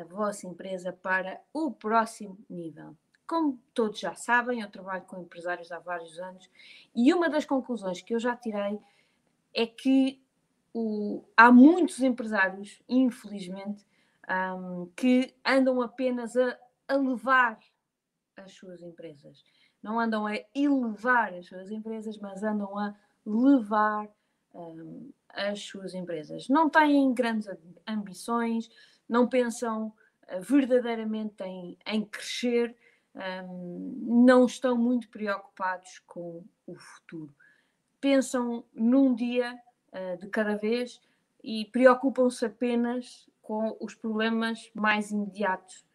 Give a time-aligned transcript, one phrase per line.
[0.00, 2.96] a vossa empresa para o próximo nível.
[3.26, 6.48] Como todos já sabem, eu trabalho com empresários há vários anos
[6.94, 8.78] e uma das conclusões que eu já tirei
[9.52, 10.22] é que
[10.72, 13.84] o, há muitos empresários, infelizmente,
[14.28, 17.58] um, que andam apenas a, a levar
[18.36, 19.42] as suas empresas.
[19.82, 22.94] Não andam a elevar as suas empresas, mas andam a
[23.24, 24.08] levar
[24.54, 26.48] um, as suas empresas.
[26.48, 27.48] Não têm grandes
[27.86, 28.68] ambições,
[29.08, 32.76] não pensam uh, verdadeiramente em, em crescer,
[33.14, 37.34] um, não estão muito preocupados com o futuro.
[38.00, 39.58] Pensam num dia
[39.92, 41.00] uh, de cada vez
[41.42, 45.86] e preocupam-se apenas com os problemas mais imediatos.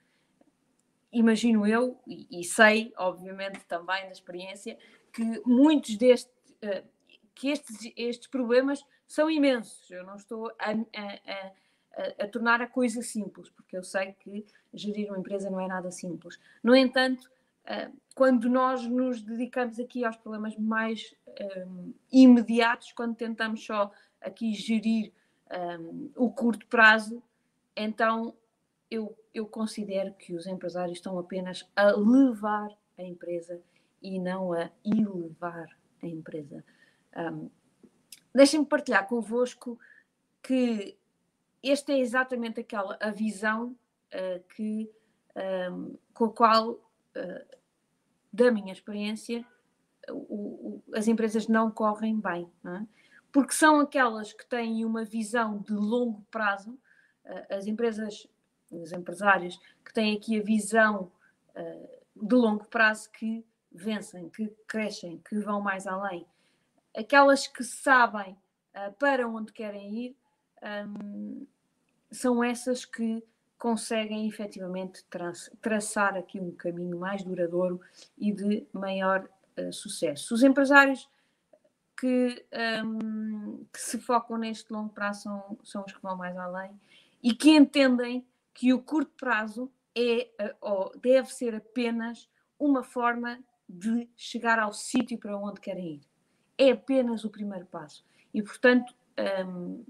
[1.12, 4.78] Imagino eu, e, e sei, obviamente, também da experiência,
[5.12, 6.88] que muitos destes, uh,
[7.36, 9.92] que estes, estes problemas são imensos.
[9.92, 11.52] Eu não estou a, a, a,
[12.20, 15.92] a, tornar a coisa simples, porque eu sei que gerir uma empresa não é nada
[15.92, 16.40] simples.
[16.64, 17.30] No entanto,
[17.66, 21.14] uh, quando nós nos dedicamos aqui aos problemas mais
[21.68, 25.12] um, imediatos, quando tentamos só aqui gerir
[25.80, 27.22] um, o curto prazo,
[27.76, 28.34] então
[28.90, 33.62] eu, eu considero que os empresários estão apenas a levar a empresa
[34.02, 35.68] e não a elevar
[36.02, 36.64] a empresa.
[37.16, 37.50] Um,
[38.34, 39.78] Deixem-me partilhar convosco
[40.42, 40.98] que
[41.64, 43.76] esta é exatamente aquela a visão
[44.14, 44.90] uh, que,
[45.72, 47.58] um, com a qual, uh,
[48.32, 49.46] da minha experiência,
[50.10, 52.52] o, o, as empresas não correm bem.
[52.64, 52.88] Não é?
[53.32, 56.78] Porque são aquelas que têm uma visão de longo prazo
[57.26, 58.28] eh, as empresas,
[58.72, 61.12] os empresários que têm aqui a visão
[61.56, 66.26] uh, de longo prazo que vencem, que crescem, que vão mais além.
[66.96, 68.34] Aquelas que sabem
[68.76, 70.18] uh, para onde querem ir
[70.62, 71.46] um,
[72.12, 73.24] são essas que
[73.58, 77.80] conseguem efetivamente tra traçar aqui um caminho mais duradouro
[78.18, 80.34] e de maior uh, sucesso.
[80.34, 81.08] Os empresários
[81.96, 82.44] que,
[82.84, 86.72] um, que, se focam neste longo prazo são, são os que vão mais além
[87.22, 92.28] e que entendem que o curto prazo é eh, ou deve ser apenas
[92.58, 96.02] uma forma de chegar ao sítio para onde querem ir.
[96.58, 98.04] É apenas o primeiro passo.
[98.34, 98.94] E, portanto,
[99.48, 99.86] hum,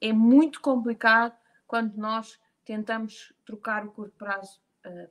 [0.00, 1.36] é muito complicado
[1.66, 5.08] quando nós tentamos trocar o curto prazo, uh,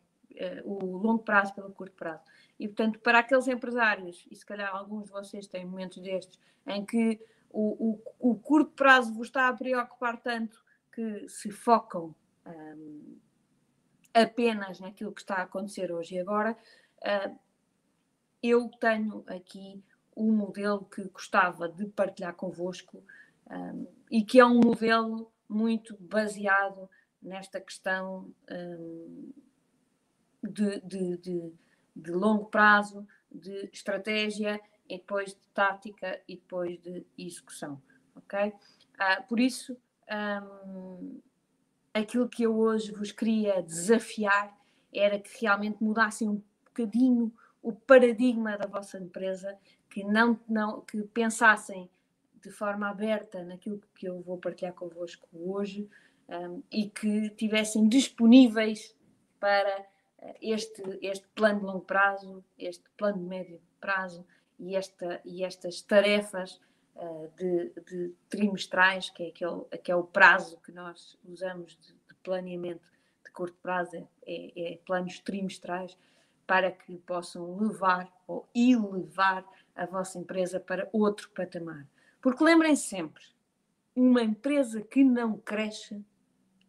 [0.63, 2.23] uh, o longo prazo pelo curto prazo.
[2.59, 6.85] E, portanto, para aqueles empresários, e se calhar alguns de vocês têm momentos destes, em
[6.85, 12.15] que o, o, o curto prazo vos está a preocupar tanto que se focam
[12.45, 13.17] um,
[14.13, 16.57] apenas naquilo que está a acontecer hoje e agora,
[17.01, 17.39] uh,
[18.41, 19.83] eu tenho aqui
[20.15, 23.03] um modelo que gostava de partilhar convosco
[23.49, 26.89] um, e que é um modelo muito baseado
[27.21, 29.33] nesta questão um,
[30.43, 31.53] de, de, de,
[31.95, 34.59] de, longo prazo, de estratégia
[34.89, 37.81] e depois de tática e depois de execução,
[38.15, 38.49] ok?
[38.49, 39.77] Uh, por isso,
[40.09, 41.19] um,
[41.93, 44.55] aquilo que eu hoje vos queria desafiar
[44.93, 49.57] era que realmente mudassem um bocadinho o paradigma da vossa empresa,
[49.89, 51.89] que não, não que pensassem
[52.41, 55.89] de forma aberta naquilo que eu vou partilhar convosco hoje
[56.29, 58.95] um, e que tivessem disponíveis
[59.39, 59.81] para
[60.19, 64.25] uh, este, este plano de longo prazo, este plano de médio prazo
[64.59, 66.59] e, esta, e estas tarefas
[66.95, 71.93] uh, de, de, trimestrais, que é, aquele, que é o prazo que nós usamos de,
[71.93, 72.83] de planeamento
[73.25, 75.97] de curto prazo, é, é planos trimestrais,
[76.45, 81.85] para que possam levar ou elevar a vossa empresa para outro patamar.
[82.27, 83.23] Porque lembrem-se sempre,
[83.95, 86.05] uma empresa que não cresce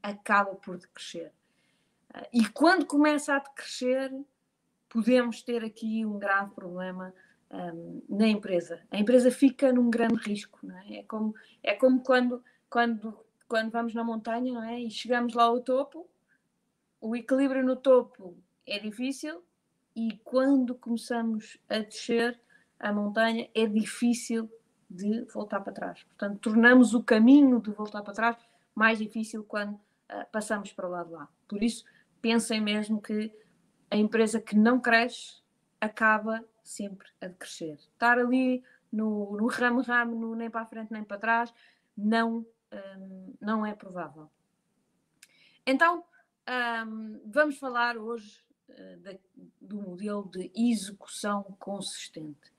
[0.00, 1.32] acaba por decrescer.
[2.14, 4.08] Ah, e quando começa a decrescer,
[4.88, 7.12] podemos ter aqui um grave problema
[7.50, 8.86] um, na empresa.
[8.88, 10.60] A empresa fica num grande risco.
[10.70, 10.98] É?
[10.98, 12.40] É, como, é como quando,
[12.70, 13.18] quando,
[13.48, 14.78] quando vamos na montanha não é?
[14.78, 16.08] e chegamos lá ao topo,
[17.00, 19.42] o equilíbrio no topo é difícil,
[19.96, 22.40] e quando começamos a descer
[22.78, 24.48] a montanha é difícil
[24.88, 26.02] de voltar para trás.
[26.04, 28.36] Portanto, tornamos o caminho de voltar para trás
[28.74, 31.28] mais difícil quando uh, passamos para o lado lá.
[31.46, 31.84] Por isso,
[32.22, 33.32] pensem mesmo que
[33.90, 35.42] a empresa que não cresce
[35.80, 37.74] acaba sempre a crescer.
[37.74, 41.54] Estar ali no ramo-ramo, nem para a frente nem para trás,
[41.96, 44.30] não, um, não é provável.
[45.66, 46.04] Então,
[46.86, 49.18] um, vamos falar hoje uh,
[49.60, 52.52] do modelo de execução consistente.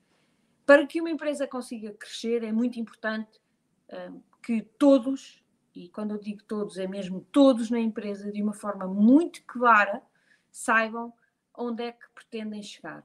[0.70, 3.40] Para que uma empresa consiga crescer, é muito importante
[3.88, 5.42] uh, que todos
[5.74, 10.00] e quando eu digo todos, é mesmo todos na empresa, de uma forma muito clara,
[10.48, 11.12] saibam
[11.56, 13.04] onde é que pretendem chegar.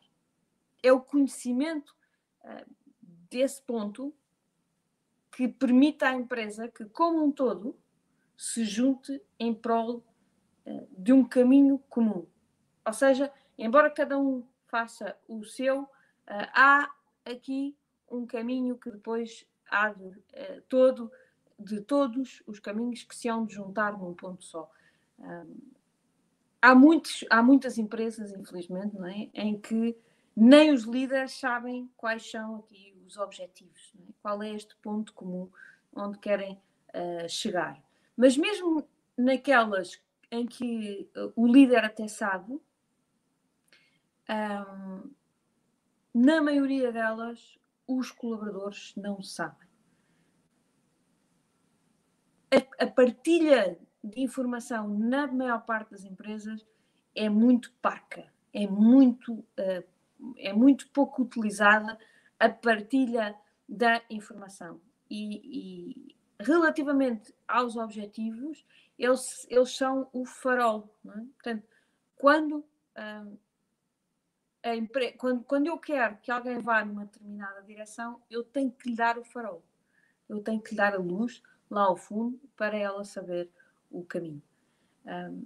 [0.84, 1.96] É o conhecimento
[2.44, 2.72] uh,
[3.32, 4.14] desse ponto
[5.32, 7.76] que permita à empresa que, como um todo,
[8.38, 10.06] se junte em prol
[10.68, 12.28] uh, de um caminho comum.
[12.86, 15.90] Ou seja, embora cada um faça o seu, uh,
[16.54, 16.92] há
[17.26, 17.76] aqui
[18.10, 21.12] um caminho que depois há de, uh, todo,
[21.60, 24.70] de todos os caminhos que se hão de juntar num ponto só.
[25.20, 25.58] Um,
[26.62, 29.30] há, muitos, há muitas empresas, infelizmente, não é?
[29.34, 29.98] em que
[30.36, 34.12] nem os líderes sabem quais são aqui os objetivos, é?
[34.22, 35.50] qual é este ponto comum
[35.94, 37.82] onde querem uh, chegar.
[38.16, 38.88] Mas mesmo
[39.18, 42.60] naquelas em que uh, o líder até sabe,
[44.30, 45.12] um,
[46.16, 49.68] na maioria delas, os colaboradores não sabem.
[52.50, 56.66] A, a, partilha de informação na maior parte das empresas
[57.14, 59.84] é muito parca, é muito, uh,
[60.38, 62.00] é muito pouco utilizada
[62.40, 63.36] a partilha
[63.68, 64.80] da informação.
[65.10, 68.66] E, e relativamente aos objetivos,
[68.98, 70.98] eles, eles são o farol.
[71.08, 71.10] É?
[71.10, 71.68] Portanto,
[72.16, 72.66] quando
[72.98, 73.38] um,
[74.74, 75.12] empre...
[75.14, 79.18] quando, quando eu quero que alguém vá numa determinada direção, eu tenho que lhe dar
[79.18, 79.64] o farol.
[80.28, 83.50] Eu tenho que lhe dar a luz lá ao fundo para ela saber
[83.92, 84.42] o caminho.
[85.06, 85.46] Um,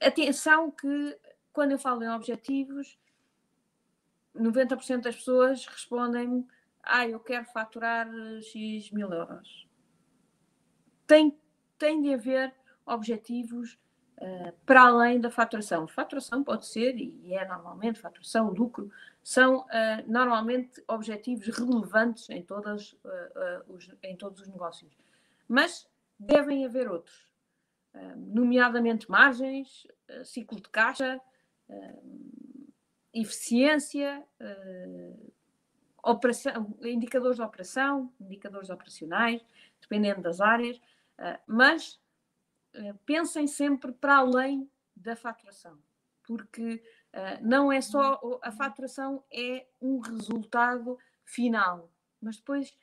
[0.00, 1.18] atenção que
[1.52, 2.98] quando eu falo em objetivos,
[4.34, 6.46] 90% das pessoas respondem-me:
[6.82, 8.08] Ah, eu quero faturar
[8.42, 9.68] X mil euros.
[11.06, 11.38] Tem,
[11.78, 12.54] tem de haver
[12.84, 13.78] objetivos
[14.64, 15.86] para além da faturação.
[15.86, 18.90] Faturação pode ser, e é normalmente, faturação, lucro,
[19.22, 19.66] são uh,
[20.06, 24.96] normalmente objetivos relevantes em, todas, uh, os, em todos os negócios.
[25.46, 27.26] Mas devem haver outros,
[28.16, 29.86] nomeadamente margens,
[30.24, 31.20] ciclo de caixa,
[33.12, 34.24] eficiência,
[36.02, 39.44] operação, indicadores de operação, indicadores operacionais,
[39.80, 40.80] dependendo das áreas,
[41.46, 42.00] mas
[43.04, 45.78] pensem sempre para além da faturação,
[46.24, 46.82] porque
[47.14, 51.90] uh, não é só a faturação é um resultado final,
[52.20, 52.74] mas depois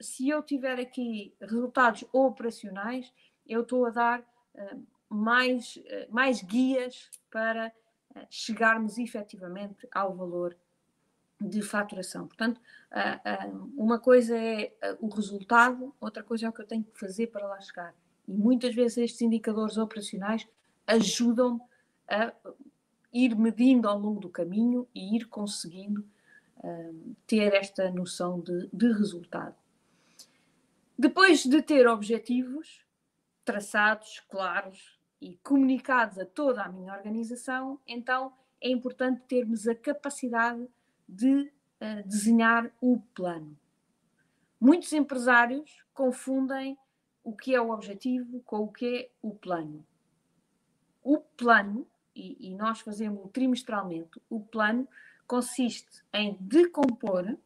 [0.00, 3.12] se eu tiver aqui resultados operacionais,
[3.46, 5.78] eu estou a dar uh, mais,
[6.10, 7.72] mais guias para
[8.30, 10.56] chegarmos efetivamente ao valor
[11.40, 12.28] de faturação.
[12.28, 12.60] Portanto,
[13.76, 17.46] uma coisa é o resultado, outra coisa é o que eu tenho que fazer para
[17.46, 17.94] lá chegar.
[18.26, 20.46] E muitas vezes estes indicadores operacionais
[20.86, 21.60] ajudam
[22.08, 22.32] a
[23.12, 26.04] ir medindo ao longo do caminho e ir conseguindo
[26.62, 29.54] um, ter esta noção de, de resultado.
[30.98, 32.84] Depois de ter objetivos
[33.44, 40.66] traçados, claros e comunicados a toda a minha organização, então é importante termos a capacidade
[41.08, 43.56] de uh, desenhar o plano.
[44.60, 46.78] Muitos empresários confundem
[47.24, 49.84] o que é o objetivo com o que é o plano.
[51.02, 54.86] O plano, e, e nós fazemos trimestralmente, o plano
[55.26, 57.36] consiste em decompor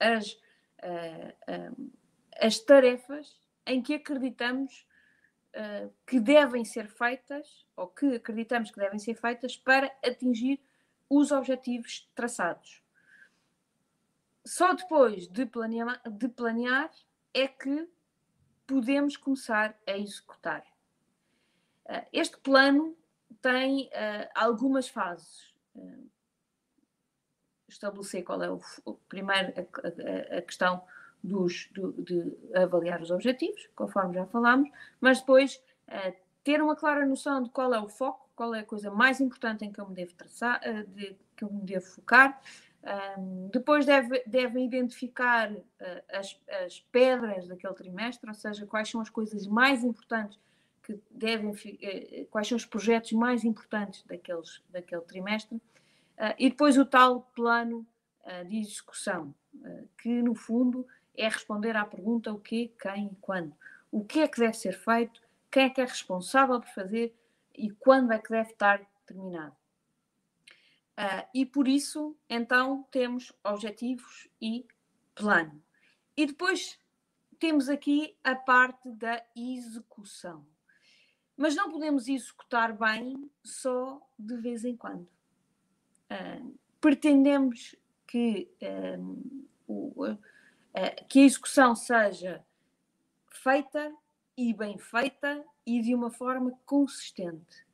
[0.00, 1.92] as, uh,
[2.40, 4.86] as tarefas em que acreditamos
[5.54, 10.60] uh, que devem ser feitas, ou que acreditamos que devem ser feitas, para atingir
[11.10, 12.82] os objetivos traçados.
[14.44, 16.90] Só depois de de planear
[17.34, 17.88] é que
[18.66, 20.64] podemos começar a executar.
[21.86, 22.96] Uh, este plano
[23.40, 25.54] tem uh, algumas fases.
[25.74, 26.08] Uh,
[27.68, 30.82] estabelecer qual é o, o primeiro a, a, a questão
[31.22, 34.70] dos, do, de avaliar os objetivos, conforme já falámos,
[35.00, 35.60] mas depois
[36.44, 39.64] ter uma clara noção de qual é o foco, qual é a coisa mais importante
[39.64, 42.40] em que eu me devo traçar, de, que eu me devo focar,
[43.50, 45.64] depois deve, devem identificar uh,
[46.12, 50.38] as, as, pedras daquele trimestre, ou seja, quais são as coisas mais importantes
[50.84, 56.78] que devem, uh, quais são os projetos mais importantes daqueles, daquele trimestre, uh, e depois
[56.78, 57.86] o tal plano
[58.48, 59.32] de execução,
[60.02, 60.84] que no fundo
[61.16, 63.54] é responder à pergunta o que, quem e quando.
[63.88, 67.14] O que é que deve ser feito, quem é que é responsável por fazer
[67.54, 69.54] e quando é que deve estar terminado.
[70.98, 74.66] Uh, e por isso, então, temos objetivos e
[75.14, 75.62] plano.
[76.16, 76.80] E depois
[77.38, 80.46] temos aqui a parte da execução.
[81.36, 85.06] Mas não podemos executar bem só de vez em quando.
[86.10, 87.76] Uh, pretendemos
[88.06, 88.50] que,
[88.98, 90.18] um, o, uh,
[91.08, 92.42] que a execução seja
[93.28, 93.94] feita
[94.34, 97.66] e bem feita e de uma forma consistente.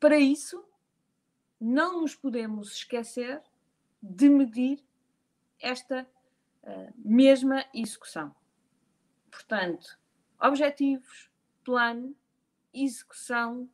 [0.00, 0.64] Para isso,
[1.60, 3.42] não nos podemos esquecer
[4.02, 4.84] de medir
[5.60, 6.06] esta
[6.62, 8.34] uh, mesma execução.
[9.30, 9.98] Portanto,
[10.40, 11.30] objetivos,
[11.64, 12.14] plano,
[12.72, 13.68] execução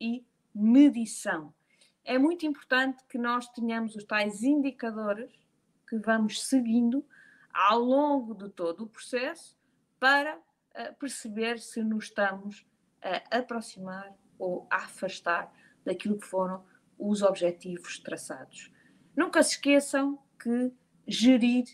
[0.00, 1.54] e medição.
[2.04, 5.32] É muito importante que nós tenhamos os tais indicadores
[5.88, 7.04] que vamos seguindo
[7.52, 9.56] ao longo de todo o processo
[9.98, 12.66] para uh, perceber se nos estamos
[13.02, 15.52] a aproximar ou a afastar
[15.84, 16.64] daquilo que foram
[16.98, 18.72] os objetivos traçados.
[19.16, 20.72] Nunca se esqueçam que
[21.06, 21.64] gerir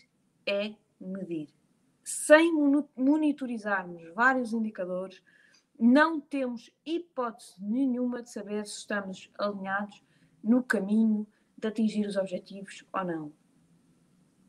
[0.45, 1.49] é medir.
[2.03, 2.53] Sem
[2.95, 5.21] monitorizarmos vários indicadores,
[5.79, 10.03] não temos hipótese nenhuma de saber se estamos alinhados
[10.43, 11.27] no caminho
[11.57, 13.33] de atingir os objetivos ou não.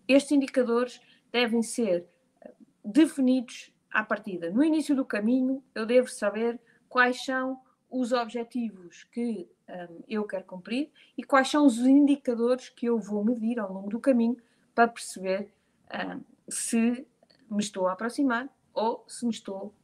[0.07, 1.01] Estes indicadores
[1.33, 2.07] devem ser
[2.41, 2.55] eh,
[2.85, 4.51] definidos à partida.
[4.51, 10.45] No início do caminho, eu devo saber quais são os objetivos que um, eu quero
[10.45, 14.37] cumprir e quais são os indicadores que eu vou medir ao longo do caminho
[14.75, 15.53] para perceber
[15.93, 17.07] um, se
[17.51, 19.75] me estou a aproximar ou se me estou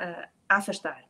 [0.00, 1.04] uh, a afastar.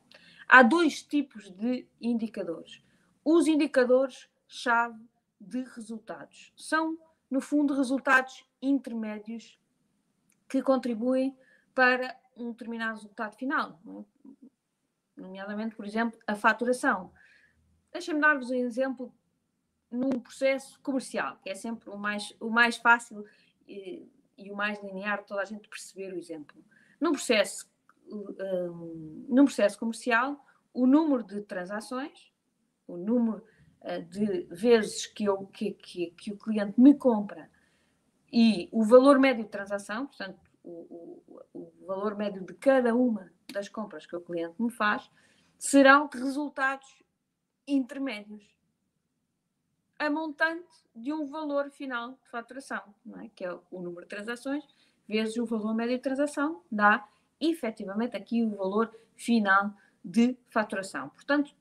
[0.48, 2.82] Há dois tipos de indicadores.
[3.24, 5.04] Os indicadores-chave
[5.40, 6.96] de resultados são,
[7.28, 9.58] no fundo, resultados intermédios
[10.48, 11.36] que contribuem
[11.74, 13.80] para um determinado resultado final.
[13.88, 15.20] É?
[15.20, 17.10] Nomeadamente, por exemplo, a faturação.
[17.96, 19.10] Deixem-me dar-vos um exemplo
[19.90, 23.24] num processo comercial, que é sempre o mais, o mais fácil
[23.66, 26.62] e, e o mais linear toda a gente perceber o exemplo.
[27.00, 27.66] Num processo,
[28.06, 32.30] um, num processo comercial, o número de transações,
[32.86, 33.42] o número
[33.80, 37.50] uh, de vezes que, eu, que, que, que, o cliente me compra
[38.30, 43.32] e o valor médio de transação, portanto, o, o, o valor médio de cada uma
[43.50, 45.10] das compras que o cliente me faz,
[45.58, 47.05] serão resultados
[47.66, 48.56] intermédios
[49.98, 52.82] a montante de um valor final de faturação,
[53.22, 53.28] é?
[53.34, 54.64] que é o número de transações
[55.08, 57.06] vezes o valor médio de transação, dá
[57.40, 59.72] efetivamente aqui o valor final
[60.04, 61.08] de faturação.
[61.10, 61.54] Portanto,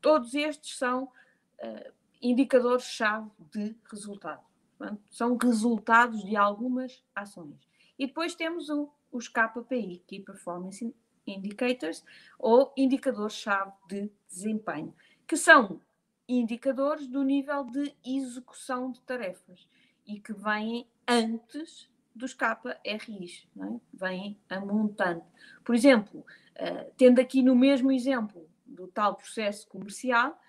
[0.00, 4.42] todos estes são uh, indicadores-chave de resultado.
[4.78, 7.56] Portanto, são resultados de algumas ações.
[7.98, 10.94] E depois temos o, os KPI, Key Performance
[11.26, 12.04] Indicators,
[12.38, 14.94] ou indicadores-chave de desempenho
[15.26, 15.80] que são
[16.28, 19.68] indicadores do nível de execução de tarefas
[20.06, 23.80] e que vêm antes dos KRIs, é?
[23.92, 25.26] vêm a montante.
[25.64, 30.40] Por exemplo, uh, tendo aqui no mesmo exemplo do tal processo comercial,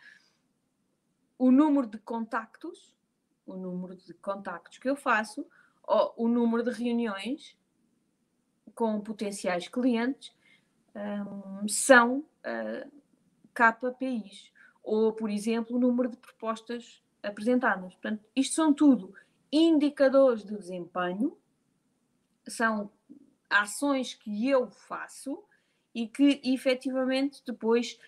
[1.37, 2.95] o número de contactos,
[3.45, 5.45] o número de contactos que eu faço,
[5.83, 7.55] ou o número de reuniões
[8.73, 10.33] com potenciais clientes,
[10.95, 12.91] um, ehm, são uh,
[13.53, 14.51] KPIs
[14.87, 17.93] ou, por exemplo, o número de propostas apresentadas.
[17.95, 19.13] Portanto, isto são tudo
[19.51, 21.37] indicadores de desempenho,
[22.47, 22.89] são
[23.49, 25.43] ações que eu faço
[25.93, 27.99] e que efetivamente depois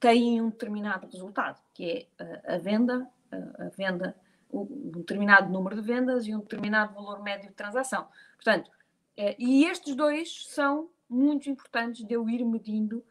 [0.00, 4.16] têm um determinado resultado, que é a venda, a venda,
[4.50, 8.08] um determinado número de vendas e um determinado valor médio de transação.
[8.36, 8.70] Portanto,
[9.14, 13.04] eh, e estes dois são muito importantes de eu ir medindo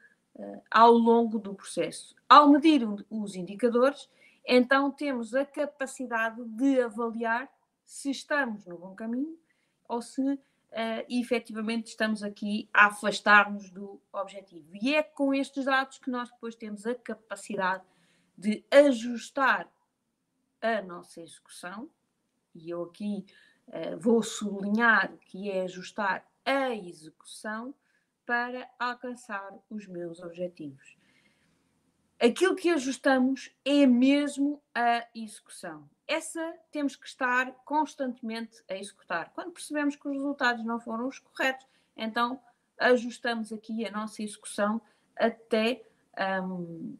[0.70, 2.15] ao longo do processo.
[2.29, 4.10] Ao medir os indicadores,
[4.46, 7.50] então temos a capacidade de avaliar
[7.84, 9.38] se estamos no bom caminho
[9.88, 10.39] ou se uh,
[11.10, 14.70] efetivamente estamos aqui a afastar-nos do objetivo.
[14.82, 17.84] E é com estes dados que nós depois temos a capacidade
[18.38, 19.70] de ajustar
[20.62, 21.89] a nossa execução,
[22.53, 23.25] e eu aqui
[23.67, 27.74] uh, vou sublinhar que é ajustar a execução
[28.28, 30.98] para alcançar os meus objetivos.
[32.20, 35.90] Aquilo que ajustamos é mesmo a execução.
[36.06, 39.32] Essa temos que estar constantemente a executar.
[39.34, 41.66] Quando percebemos que os resultados não foram os corretos,
[41.96, 42.42] então
[42.78, 44.82] ajustamos aqui a nossa execução
[45.16, 45.84] até
[46.44, 46.98] um,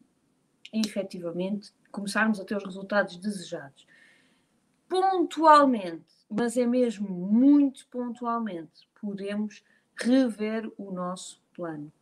[0.72, 3.86] efetivamente começarmos a ter os resultados desejados.
[4.88, 9.62] Pontualmente, mas é mesmo muito pontualmente, podemos
[9.98, 11.92] rever o nosso plano.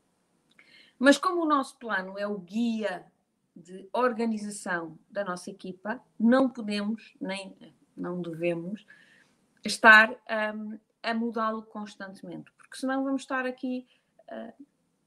[0.98, 3.04] Mas como o nosso plano é o guia
[3.54, 7.56] de organização da nossa equipa, não podemos, nem
[7.96, 8.86] não devemos,
[9.64, 10.10] estar
[10.54, 13.86] um, a mudá-lo constantemente, porque senão vamos estar aqui
[14.30, 14.64] uh,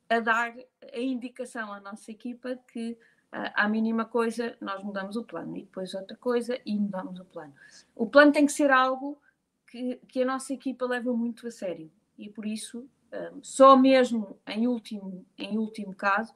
[0.09, 0.55] a dar
[0.93, 2.93] a indicação à nossa equipa que
[3.31, 7.25] uh, à mínima coisa nós mudamos o plano e depois outra coisa e mudamos o
[7.25, 7.53] plano.
[7.95, 9.21] O plano tem que ser algo
[9.67, 14.37] que, que a nossa equipa leva muito a sério e por isso um, só mesmo
[14.45, 16.33] em último, em último caso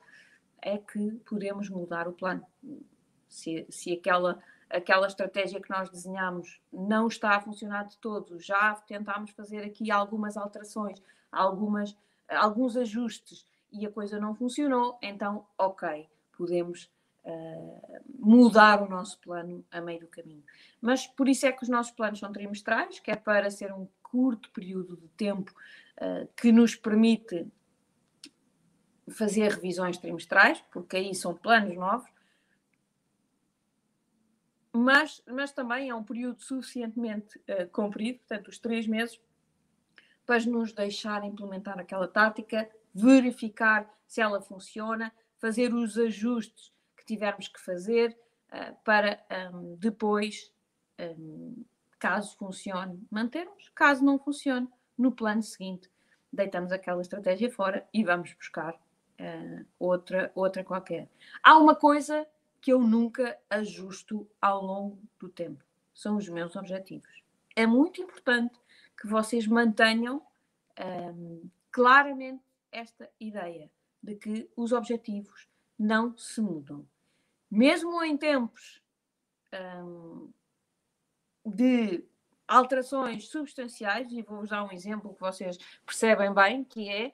[0.61, 2.45] é que podemos mudar o plano.
[3.27, 8.73] Se, se aquela, aquela estratégia que nós desenhamos não está a funcionar de todo, já
[8.75, 11.95] tentámos fazer aqui algumas alterações, algumas,
[12.29, 16.89] alguns ajustes e a coisa não funcionou, então, ok, podemos
[17.25, 20.43] uh, mudar o nosso plano a meio do caminho.
[20.79, 23.87] Mas por isso é que os nossos planos são trimestrais, que é para ser um
[24.13, 25.51] curto período de tempo
[25.97, 27.47] uh, que nos permite
[29.09, 32.07] fazer revisões trimestrais, porque aí são planos novos,
[34.71, 39.19] mas, mas também é um período suficientemente uh, comprido, portanto, os três meses,
[40.27, 47.47] para nos deixar implementar aquela tática, verificar se ela funciona, fazer os ajustes que tivermos
[47.47, 48.15] que fazer
[48.49, 49.25] uh, para
[49.79, 50.53] depois,
[52.03, 54.67] caso funcione, mantermos, caso não funcione,
[54.97, 55.89] no plano seguinte,
[56.33, 61.07] deitamos aquela estratégia fora e vamos buscar uh, outra, outra qualquer.
[61.41, 62.27] Há uma coisa
[62.59, 67.23] que eu nunca ajusto ao longo do tempo: são os meus objetivos.
[67.55, 68.59] É muito importante
[68.99, 70.21] que vocês mantenham
[71.15, 75.47] um, claramente esta ideia de que os objetivos
[75.79, 76.85] não se mudam.
[77.49, 78.81] Mesmo em tempos
[79.53, 80.33] um,
[81.45, 82.03] de
[82.47, 87.13] alterações substanciais, e vou-vos dar um exemplo que vocês percebem bem, que é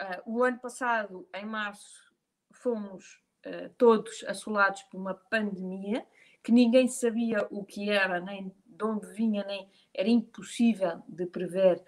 [0.00, 2.10] Uh, o ano passado, em março,
[2.50, 6.06] fomos uh, todos assolados por uma pandemia
[6.42, 11.82] que ninguém sabia o que era, nem de onde vinha, nem era impossível de prever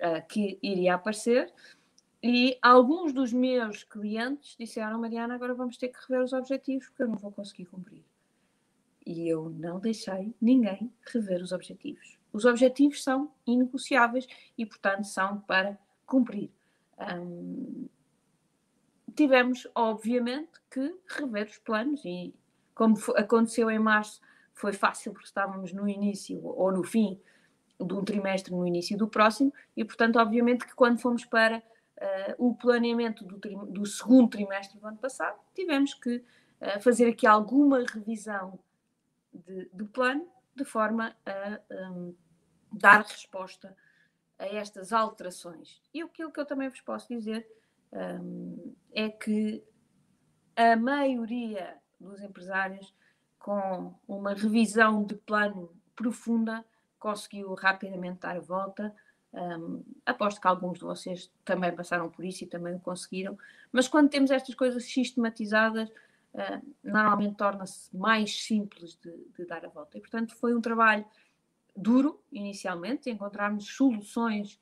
[0.00, 1.52] uh, que iria aparecer.
[2.22, 7.02] E alguns dos meus clientes disseram: Mariana, agora vamos ter que rever os objetivos porque
[7.02, 8.04] eu não vou conseguir cumprir.
[9.06, 12.18] E eu não deixei ninguém rever os objetivos.
[12.32, 14.26] Os objetivos são inegociáveis
[14.58, 16.50] e, portanto, são para cumprir.
[16.98, 17.88] Um,
[19.14, 22.34] tivemos, obviamente, que rever os planos e,
[22.74, 24.20] como aconteceu em março,
[24.52, 27.18] foi fácil porque estávamos no início ou no fim
[27.78, 32.34] de um trimestre, no início do próximo, e, portanto, obviamente que quando fomos para uh,
[32.48, 37.84] o planeamento do, do, segundo trimestre do ano passado, tivemos que uh, fazer aqui alguma
[37.84, 38.58] revisão
[39.46, 42.14] de, do plano, de forma a um,
[42.72, 43.76] dar resposta
[44.38, 45.80] a estas alterações.
[45.92, 47.46] E aquilo que eu também vos posso dizer
[47.92, 49.62] um, é que
[50.54, 52.94] a maioria dos empresários,
[53.38, 56.64] com uma revisão de plano profunda,
[56.98, 58.94] conseguiu rapidamente dar a volta.
[59.32, 63.36] Um, aposto que alguns de vocês também passaram por isso e também o conseguiram,
[63.70, 65.90] mas quando temos estas coisas sistematizadas,
[66.36, 69.98] uh, normalmente torna-se mais simples de, de, dar a volta.
[69.98, 71.04] E, portanto, foi um trabalho
[71.74, 74.60] duro, inicialmente, encontrarmos soluções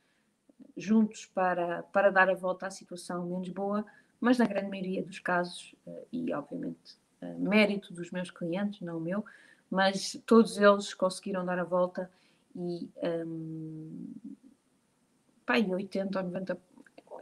[0.76, 3.84] juntos para, para dar a volta à situação menos boa,
[4.20, 8.98] mas na grande maioria dos casos, eh, e obviamente eh, mérito dos meus clientes, não
[8.98, 9.24] o meu,
[9.70, 12.10] mas todos eles conseguiram dar a volta
[12.56, 12.88] e
[13.26, 14.14] um,
[15.44, 16.58] pá, 80 ou 90,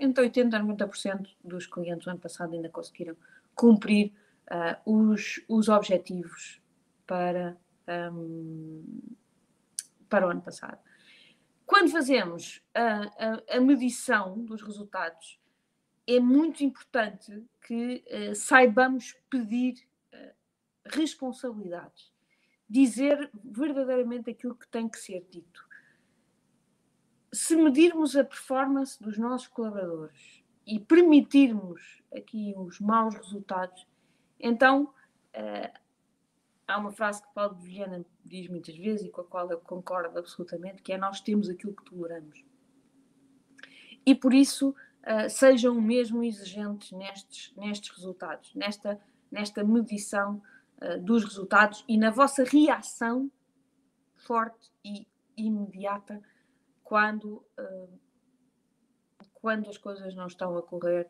[0.00, 3.16] entre 80% e 90% dos clientes do ano passado ainda conseguiram
[3.54, 4.12] cumprir
[4.50, 6.60] uh, os, os objetivos
[7.06, 7.56] para
[8.12, 9.14] um,
[10.08, 10.78] para o ano passado.
[11.66, 13.02] Quando fazemos a,
[13.54, 15.40] a, a medição dos resultados,
[16.06, 19.74] é muito importante que uh, saibamos pedir
[20.12, 20.34] uh,
[20.84, 22.12] responsabilidades,
[22.68, 25.66] dizer verdadeiramente aquilo que tem que ser dito.
[27.32, 33.86] Se medirmos a performance dos nossos colaboradores e permitirmos aqui os maus resultados,
[34.42, 34.92] então
[35.36, 35.80] uh,
[36.66, 39.60] há uma frase que Paulo de Viana diz muitas vezes e com a qual eu
[39.60, 42.44] concordo absolutamente, que é nós temos aquilo que toleramos.
[44.04, 49.00] E por isso uh, sejam mesmo exigentes nestes, nestes resultados, nesta,
[49.30, 50.42] nesta medição
[50.82, 53.30] uh, dos resultados e na vossa reação
[54.16, 56.20] forte e imediata
[56.82, 57.98] quando, uh,
[59.34, 61.08] quando as coisas não estão a correr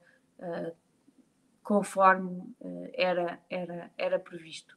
[1.62, 2.54] conforme
[2.94, 4.76] era, era, era previsto.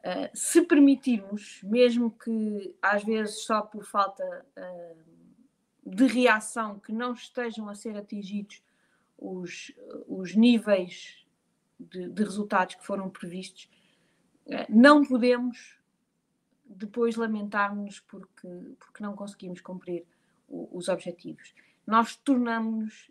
[0.00, 4.22] Uh, se permitirmos, mesmo que às vezes só por falta
[4.54, 5.04] uh,
[5.84, 8.62] de reação que não estejam a ser atingidos
[9.16, 9.72] os,
[10.06, 11.26] os níveis
[11.80, 13.70] de, de resultados que foram previstos,
[14.68, 15.78] não podemos
[16.66, 20.04] depois lamentar-nos porque, porque não conseguimos cumprir
[20.46, 21.54] o, os objetivos.
[21.86, 23.10] Nós tornamos-nos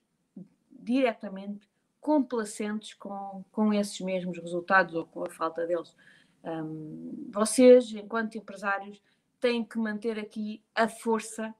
[0.69, 1.67] diretamente
[2.03, 5.95] complacentes com, com esses mesmos resultados ou com a falta deles.
[6.43, 9.01] Um, vocês, enquanto empresários,
[9.39, 11.55] têm que manter aqui a força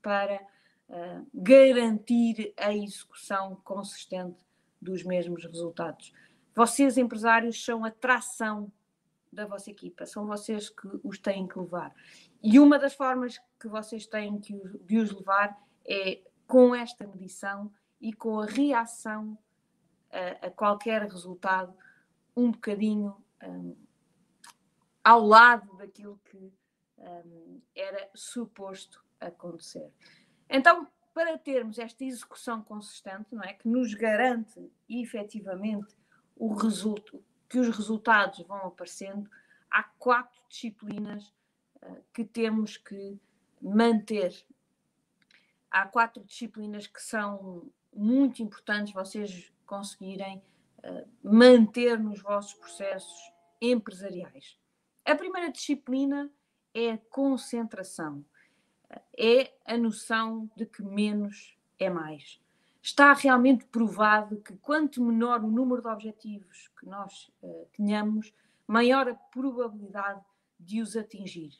[0.00, 0.40] para
[0.88, 4.42] uh, garantir a execução consistente
[4.80, 6.10] dos mesmos resultados.
[6.54, 8.72] Vocês, empresários, são a tração
[9.30, 11.94] da vossa equipa, são vocês que os têm que levar.
[12.42, 15.54] E uma das formas que vocês têm que, de os levar
[15.86, 19.38] é com esta medição e com a reação
[20.12, 21.74] a, qualquer resultado
[22.36, 23.76] um bocadinho um,
[25.02, 26.52] ao lado daquilo que
[26.98, 29.90] um, era suposto acontecer.
[30.48, 35.94] Então, para termos esta execução consistente, não é, que nos garante efetivamente
[36.36, 39.28] o resultado, que os resultados vão aparecendo,
[39.70, 41.32] há quatro disciplinas
[41.82, 43.20] uh, que temos que
[43.60, 44.34] manter.
[45.70, 50.42] Há quatro disciplinas que são muito importantes vocês conseguirem
[50.84, 54.58] uh, manter nos vossos processos empresariais.
[55.02, 56.30] A primeira disciplina
[56.74, 58.22] é a concentração,
[59.16, 62.38] é a noção de que menos é mais.
[62.82, 68.34] Está realmente provado que quanto menor o número de objetivos que nós uh, tenhamos,
[68.66, 70.20] maior a probabilidade
[70.60, 71.52] de os atingir.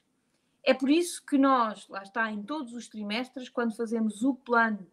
[0.63, 4.87] É por isso que nós, lá está, em todos os trimestres, quando fazemos o plano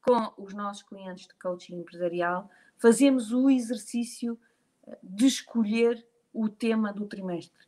[0.00, 2.50] com os nossos clientes de coaching empresarial,
[2.82, 4.36] fazemos o exercício
[4.84, 7.64] eh, de escolher o tema do trimestre.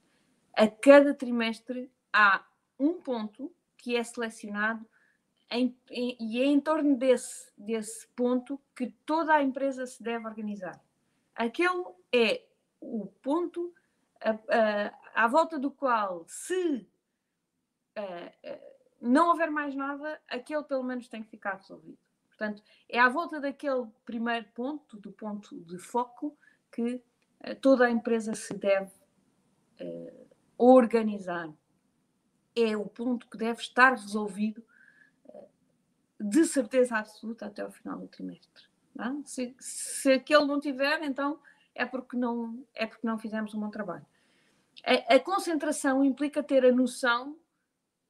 [0.53, 2.45] A cada trimestre há
[2.77, 4.85] um ponto que é selecionado
[5.49, 10.27] em, em, e é em torno desse, desse ponto que toda a empresa se deve
[10.27, 10.83] organizar.
[11.33, 12.45] Aquele é
[12.81, 13.73] o ponto
[14.21, 16.89] a, a, à volta do qual, se
[17.95, 18.03] a,
[18.43, 22.04] eh, não houver mais nada, aquele pelo menos tem que ficar resolvido.
[22.37, 26.37] Portanto, é à volta daquele primeiro ponto, do ponto de foco,
[26.71, 26.97] que
[27.47, 28.93] uh, toda a empresa se deve
[29.81, 30.27] uh,
[30.59, 31.49] organizar.
[32.57, 34.65] É o ponto que deve estar resolvido
[35.27, 35.49] uh,
[36.21, 38.65] de certeza absoluta até ao final do trimestre.
[38.99, 39.25] É?
[39.25, 41.39] Se, se aquele não tiver, então
[41.73, 44.07] é porque não, é porque não fizemos um bom trabalho.
[44.85, 47.37] A, a concentração implica ter a noção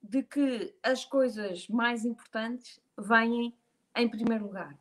[0.02, 3.54] de que as coisas mais importantes vêm
[3.94, 4.76] em primeiro lugar.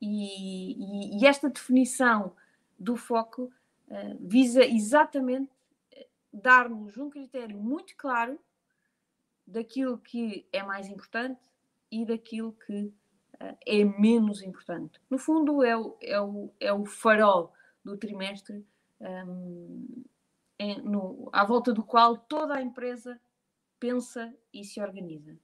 [0.00, 2.34] E, e, e esta definição
[2.78, 3.52] do foco
[3.88, 5.50] uh, visa exatamente
[5.90, 8.38] eh, dar-nos um critério muito claro
[9.46, 11.40] daquilo que é mais importante
[11.90, 12.92] e daquilo que
[13.40, 15.00] uh, é menos importante.
[15.08, 18.66] No fundo, é o, é o, é o farol do trimestre
[19.00, 20.04] um,
[20.58, 23.20] em, no, à volta do qual toda a empresa
[23.78, 25.38] pensa e se organiza.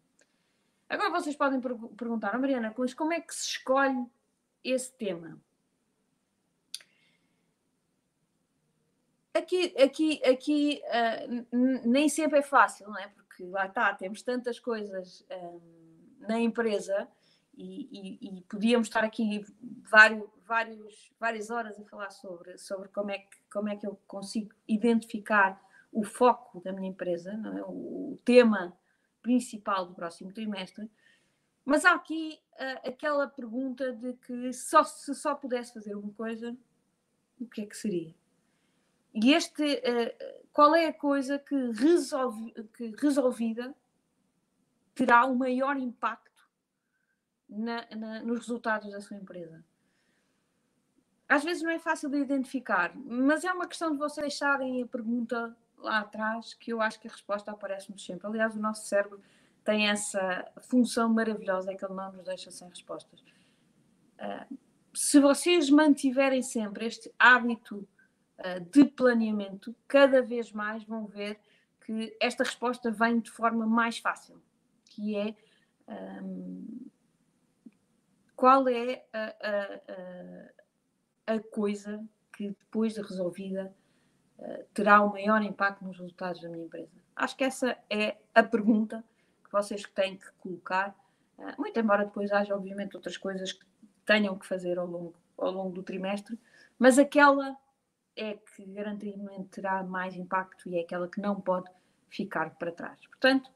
[0.93, 4.05] Agora vocês podem per perguntar, oh, Mariana, mas como é que se escolhe
[4.63, 5.41] esse tema?
[9.33, 13.09] Aqui, aqui, aqui uh, nem sempre é fácil, não é?
[13.09, 15.63] Porque lá está, temos tantas coisas uh,
[16.29, 17.09] na empresa
[17.55, 19.47] e, e, e, podíamos estar aqui
[19.91, 23.99] vários, vários, várias horas a falar sobre, sobre como, é que, como é que eu
[24.07, 25.59] consigo identificar
[25.91, 27.63] o foco da minha empresa, é?
[27.63, 28.77] o, o tema
[29.23, 30.91] principal do próximo trimestre.
[31.65, 36.57] Mas há aqui uh, aquela pergunta de que só, se só pudesse fazer uma coisa,
[37.41, 38.15] o que é que seria?
[39.15, 43.75] E este, uh, qual é a coisa que, resolve, que resolvida
[44.95, 46.31] terá o maior impacto
[47.49, 49.65] na, na, nos resultados da sua empresa?
[51.29, 54.87] Às vezes não é fácil de identificar, mas é uma questão de vocês deixarem a
[54.87, 58.27] pergunta lá atrás que eu acho que a resposta aparece-nos sempre.
[58.27, 59.21] Aliás, o nosso cérebro
[59.64, 63.21] tem essa função maravilhosa, é que ele não nos deixa sem respostas.
[64.18, 64.59] Uh,
[64.95, 67.88] se vocês mantiverem sempre este hábito
[68.38, 71.38] uh, de planeamento, cada vez mais vão ver
[71.85, 74.40] que esta resposta vem de forma mais fácil,
[74.85, 75.35] que é
[76.23, 76.87] um,
[78.37, 83.75] qual é a, a, a, a coisa que depois de resolvida
[84.75, 86.90] terá o maior impacto nos resultados da minha empresa?
[87.14, 89.05] Acho que essa é a pergunta
[89.45, 90.97] que vocês têm que colocar,
[91.38, 93.64] eh, muito embora depois haja, obviamente, outras coisas que
[94.05, 96.38] tenham que fazer ao longo, ao longo do trimestre,
[96.79, 97.57] mas aquela
[98.16, 101.71] é que garantidamente terá mais impacto e é aquela que não pode
[102.09, 102.99] ficar para trás.
[103.07, 103.51] Portanto,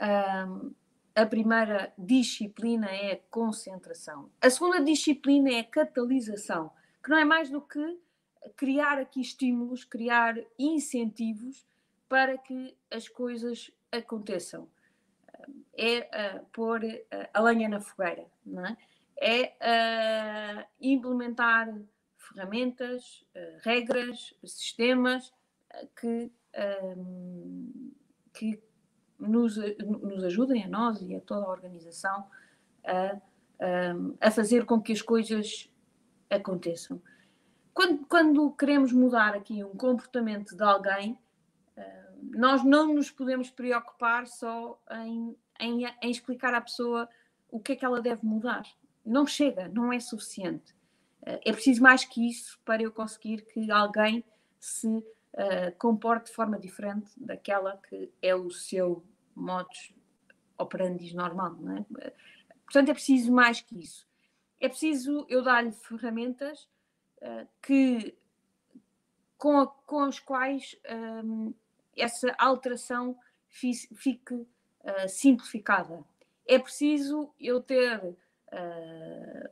[0.00, 0.74] um,
[1.14, 4.30] a primeira disciplina é a concentração.
[4.40, 6.70] A segunda disciplina é a catalisação,
[7.02, 7.98] que não é mais do que
[8.56, 11.66] criar aqui estímulos, criar incentivos
[12.08, 14.68] para que as coisas aconteçam.
[15.72, 16.00] É
[16.38, 18.76] uh, pôr uh, a lenha na fogueira, não é?
[19.16, 21.74] É uh, implementar
[22.16, 23.24] ferramentas,
[23.62, 25.32] regras, sistemas
[25.96, 26.30] que,
[28.32, 28.62] que
[29.18, 32.26] nos, nos ajudem a nós e a toda a organização
[32.84, 33.16] a,
[34.22, 35.68] a, a fazer com que as coisas
[36.30, 37.02] aconteçam.
[37.80, 41.18] Quando, quando, queremos mudar aqui um comportamento de alguém,
[42.20, 47.08] nós não nos podemos preocupar só em, em, em, explicar à pessoa
[47.50, 48.64] o que é que ela deve mudar.
[49.02, 50.74] Não chega, não é suficiente.
[51.22, 54.22] É preciso mais que isso para eu conseguir que alguém
[54.58, 59.02] se uh, comporte de forma diferente daquela que é o seu
[59.34, 59.94] modus
[60.58, 61.54] operandi normal.
[61.54, 62.12] Não é?
[62.62, 64.06] Portanto, é preciso mais que isso.
[64.60, 66.68] É preciso eu dar-lhe ferramentas
[67.60, 68.16] que,
[69.36, 70.76] com, a, com as quais
[71.24, 71.52] um,
[71.96, 76.04] essa alteração fique uh, simplificada.
[76.46, 79.50] É preciso eu ter uh,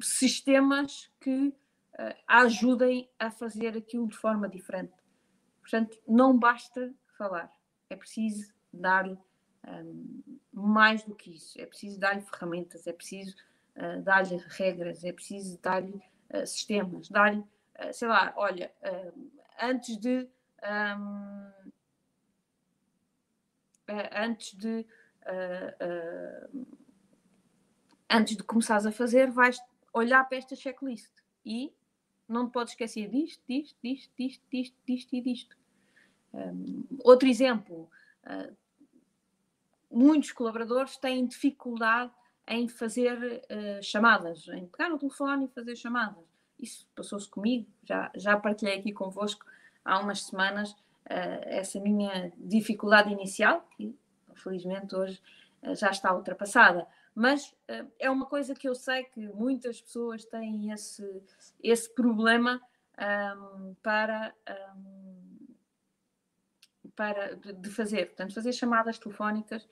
[0.00, 1.54] sistemas que uh,
[2.26, 4.94] ajudem a fazer aquilo de forma diferente.
[5.60, 7.52] Portanto, não basta falar,
[7.88, 9.18] é preciso dar-lhe
[9.66, 10.22] um,
[10.52, 13.36] mais do que isso, é preciso dar-lhe ferramentas, é preciso
[13.76, 16.00] uh, dar-lhe regras, é preciso dar-lhe
[16.30, 18.72] uh, sistemas, dar-lhe, uh, sei lá, olha,
[19.60, 20.28] antes de.
[20.62, 21.50] Um,
[24.12, 24.86] antes de
[28.08, 29.60] antes de começares a fazer, vais
[29.92, 31.12] olhar para esta checklist
[31.44, 31.72] e
[32.28, 35.56] não te podes esquecer disto, disto, disto, disto, disto, disto e disto.
[36.32, 37.90] Um, outro exemplo,
[39.90, 42.12] muitos colaboradores têm dificuldade
[42.50, 46.24] em fazer uh, chamadas, em pegar no telefone e fazer chamadas.
[46.58, 49.46] Isso passou-se comigo, já, já partilhei aqui convosco
[49.84, 53.96] há umas semanas uh, essa minha dificuldade inicial, que
[54.34, 55.22] felizmente hoje
[55.74, 56.86] já está ultrapassada.
[57.14, 61.22] Mas uh, é uma coisa que eu sei que muitas pessoas têm esse,
[61.62, 62.60] esse problema
[62.98, 64.34] um, para,
[64.76, 65.54] um,
[66.96, 69.68] para de, de, fazer, portanto, fazer chamadas telefónicas.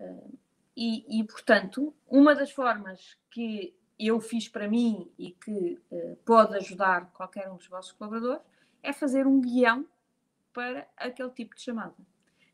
[0.00, 0.38] Uh,
[0.76, 6.56] e, e, portanto, uma das formas que eu fiz para mim e que uh, pode
[6.56, 8.42] ajudar qualquer um dos vossos colaboradores
[8.82, 9.86] é fazer um guião
[10.52, 11.94] para aquele tipo de chamada.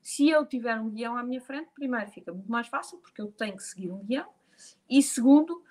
[0.03, 3.31] Se eu tiver um guião à minha frente, primeiro fica muito mais fácil, porque eu
[3.33, 4.29] tenho que seguir um guião,
[4.89, 5.63] e segundo,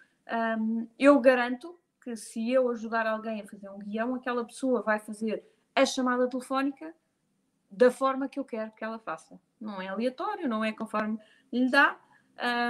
[0.60, 5.00] um, eu garanto que se eu ajudar alguém a fazer um guião, aquela pessoa vai
[5.00, 5.44] fazer
[5.76, 6.94] a chamada telefónica
[7.70, 9.40] da forma que eu quero que ela faça.
[9.60, 11.20] Não é aleatório, não é conforme
[11.52, 12.00] lhe dá,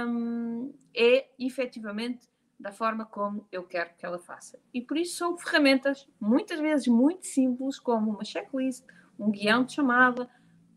[0.06, 2.28] um, é efetivamente
[2.58, 4.58] da forma como eu quero que ela faça.
[4.74, 8.84] E por isso são ferramentas, muitas vezes muito simples, como uma checklist,
[9.18, 10.28] um guião de chamada,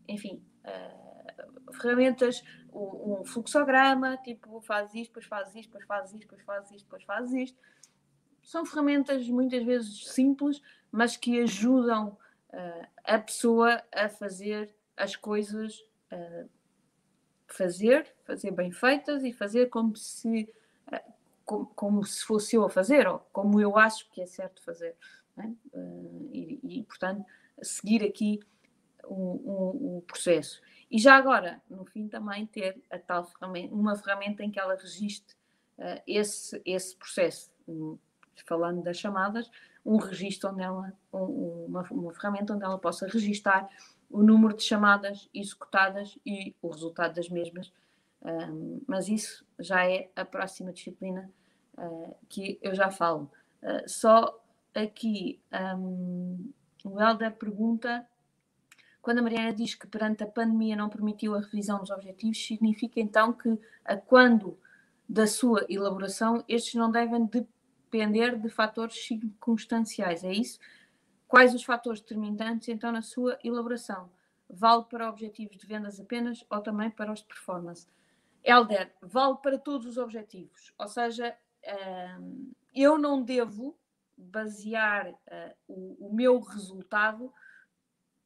[0.08, 6.20] enfim, uh, ferramentas, um, um, fluxograma, tipo faz isto, depois faz isto, depois faz isto,
[6.20, 7.58] depois faz isto, depois faz isto.
[8.42, 12.16] São ferramentas muitas vezes simples, mas que ajudam
[12.50, 15.80] uh, a pessoa a fazer as coisas
[16.12, 16.48] uh,
[17.52, 20.48] fazer, fazer bem feitas e fazer como se
[21.44, 24.94] como, como, se fosse eu a fazer, ou como eu acho que é certo fazer.
[25.36, 25.50] É?
[26.32, 27.24] E, e, portanto,
[27.60, 28.40] seguir aqui
[29.04, 30.60] o, o, processo.
[30.90, 34.76] E já agora, no fim, também ter a tal ferramenta, uma ferramenta em que ela
[34.76, 35.34] registre
[35.78, 37.50] uh, esse, esse processo.
[37.66, 37.98] Um,
[38.46, 39.50] falando das chamadas,
[39.84, 43.68] um registro onde ela, um, uma, uma ferramenta onde ela possa registar
[44.12, 47.72] o número de chamadas executadas e o resultado das mesmas.
[48.86, 51.28] Mas isso já é a próxima disciplina
[51.76, 53.30] uh, que eu já falo.
[53.62, 54.40] Uh, só
[54.74, 55.40] aqui
[55.76, 56.52] um,
[56.84, 58.06] o Helder pergunta
[59.00, 63.00] quando a Mariana diz que perante a pandemia não permitiu a revisão dos objetivos, significa
[63.00, 64.56] então que, a quando
[65.08, 70.60] da sua elaboração, estes não devem depender de fatores circunstanciais, é isso?
[71.32, 74.10] Quais os fatores determinantes então na sua elaboração?
[74.50, 77.88] Vale para objetivos de vendas apenas ou também para os de performance?
[78.44, 81.34] Helder, vale para todos os objetivos, ou seja,
[82.20, 83.74] hum, eu não devo
[84.14, 87.32] basear uh, o, meu resultado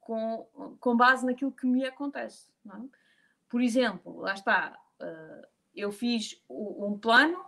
[0.01, 0.45] com,
[0.81, 2.51] com base naquilo que me acontece.
[2.67, 2.77] É?
[3.49, 7.39] Por exemplo, lá está, uh, eu fiz um plano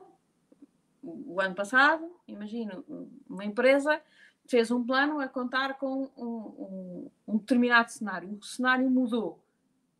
[1.02, 2.84] o ano passado, imagino,
[3.28, 4.00] uma empresa
[4.48, 8.36] fez um plano a contar com um, um, um, determinado cenário.
[8.40, 9.38] O cenário mudou.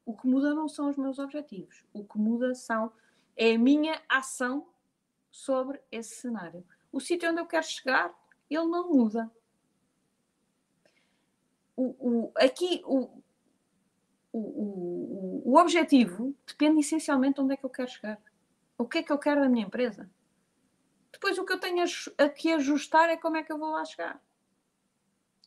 [0.05, 1.85] O que muda não são os meus objetivos.
[1.93, 2.91] O que muda são
[3.37, 4.67] é a minha ação
[5.31, 6.65] sobre esse cenário.
[6.91, 8.13] O sítio onde eu quero chegar,
[8.51, 9.31] ele não muda
[11.79, 13.09] o, o, aqui o,
[14.33, 18.21] o, o, objetivo depende essencialmente de onde é que eu quero chegar.
[18.77, 20.11] O que é que eu quero da minha empresa?
[21.13, 21.85] Depois o que eu tenho
[22.19, 24.21] a que ajustar é como é que eu vou lá chegar.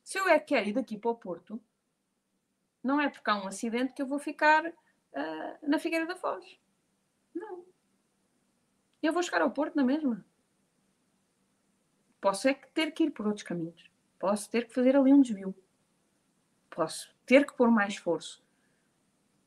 [0.04, 1.62] Se eu é que quero ir daqui para o Porto,
[2.84, 4.74] não é porque há um acidente que eu vou ficar uh,
[5.62, 6.60] na Figueira da Foz.
[7.34, 7.64] Não.
[9.02, 10.26] Eu vou chegar ao Porto na mesma.
[12.20, 13.90] Posso é que ter que ir por outros caminhos.
[14.20, 15.56] Posso ter que fazer ali um desvio.
[16.70, 18.44] Posso ter que pôr mais esforço.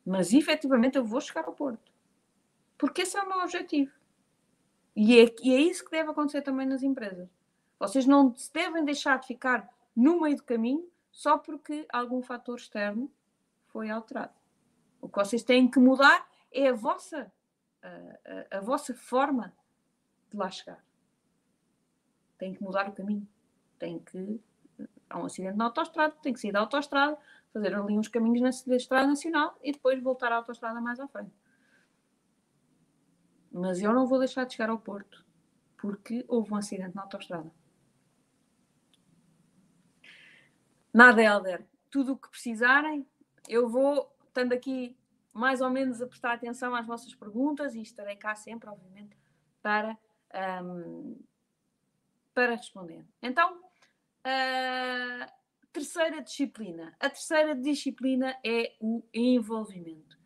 [0.04, 1.92] Mas efetivamente eu vou chegar ao Porto.
[2.76, 3.92] Porque esse é o meu objetivo.
[4.96, 7.28] E é, e é isso que deve acontecer também nas empresas.
[7.78, 12.57] Vocês não se devem deixar de ficar no meio do caminho só porque algum fator
[12.57, 13.11] externo
[13.66, 14.35] foi alterado.
[15.00, 17.33] O que vocês têm que mudar é a vossa,
[17.83, 19.52] a, a, a vossa forma
[20.30, 20.85] de lá chegar.
[22.38, 23.28] Tem que mudar o caminho.
[23.78, 24.40] Tem que.
[25.09, 27.16] Há um acidente na autostrada, tem que sair da autostrada,
[27.52, 31.33] fazer ali uns caminhos na estrada nacional e depois voltar à autostrada mais à frente.
[33.52, 35.24] Mas eu não vou deixar de chegar ao Porto
[35.76, 37.52] porque houve um acidente na autostrada.
[40.94, 41.66] Nada, Helder.
[41.90, 43.04] Tudo o que precisarem,
[43.48, 44.96] eu vou estando aqui
[45.33, 49.16] mais ou menos a prestar atenção às vossas perguntas e estarei cá sempre, obviamente,
[49.61, 49.98] para,
[50.62, 51.20] um,
[52.33, 53.04] para responder.
[53.20, 53.61] Então,
[55.72, 56.94] terceira disciplina.
[57.00, 60.16] A terceira disciplina é o envolvimento.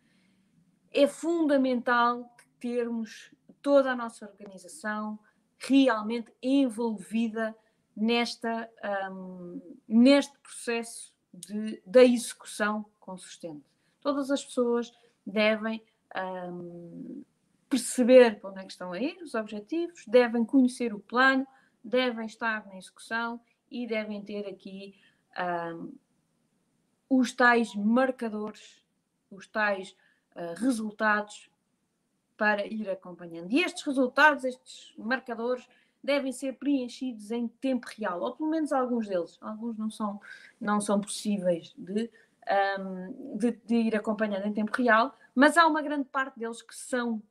[0.91, 5.19] É fundamental termos toda a nossa organização
[5.57, 7.55] realmente envolvida
[7.95, 8.69] nesta,
[9.11, 13.65] um, neste processo de, da execução consistente.
[14.01, 14.91] Todas as pessoas
[15.25, 15.83] devem
[16.51, 17.23] um,
[17.69, 21.45] perceber para onde é que estão a ir, os objetivos, devem conhecer o plano,
[21.83, 24.95] devem estar na execução e devem ter aqui
[25.75, 25.93] um,
[27.09, 28.83] os tais marcadores,
[29.31, 29.95] os tais
[30.35, 31.49] uh, resultados
[32.37, 33.51] para ir acompanhando.
[33.51, 35.67] E estes resultados, estes marcadores,
[36.03, 39.37] devem ser preenchidos em tempo real, ou pelo menos alguns deles.
[39.41, 40.19] Alguns não são,
[40.59, 42.09] não são possíveis de
[42.79, 46.75] um, de, de, ir acompanhando em tempo real, mas há uma grande parte deles que
[46.75, 47.21] são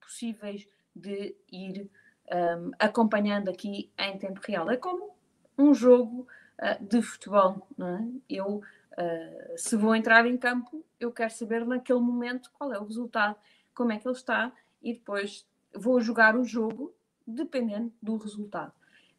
[0.00, 1.90] possíveis de ir
[2.32, 4.70] um, acompanhando aqui em tempo real.
[4.70, 5.14] É como
[5.58, 6.26] um jogo
[6.58, 7.66] uh, de futebol.
[7.78, 8.36] É?
[8.36, 12.84] Eu, uh, se vou entrar em campo, eu quero saber naquele momento qual é o
[12.84, 13.36] resultado,
[13.74, 16.94] como é que ele está, e depois vou jogar o jogo
[17.26, 18.72] dependendo do resultado.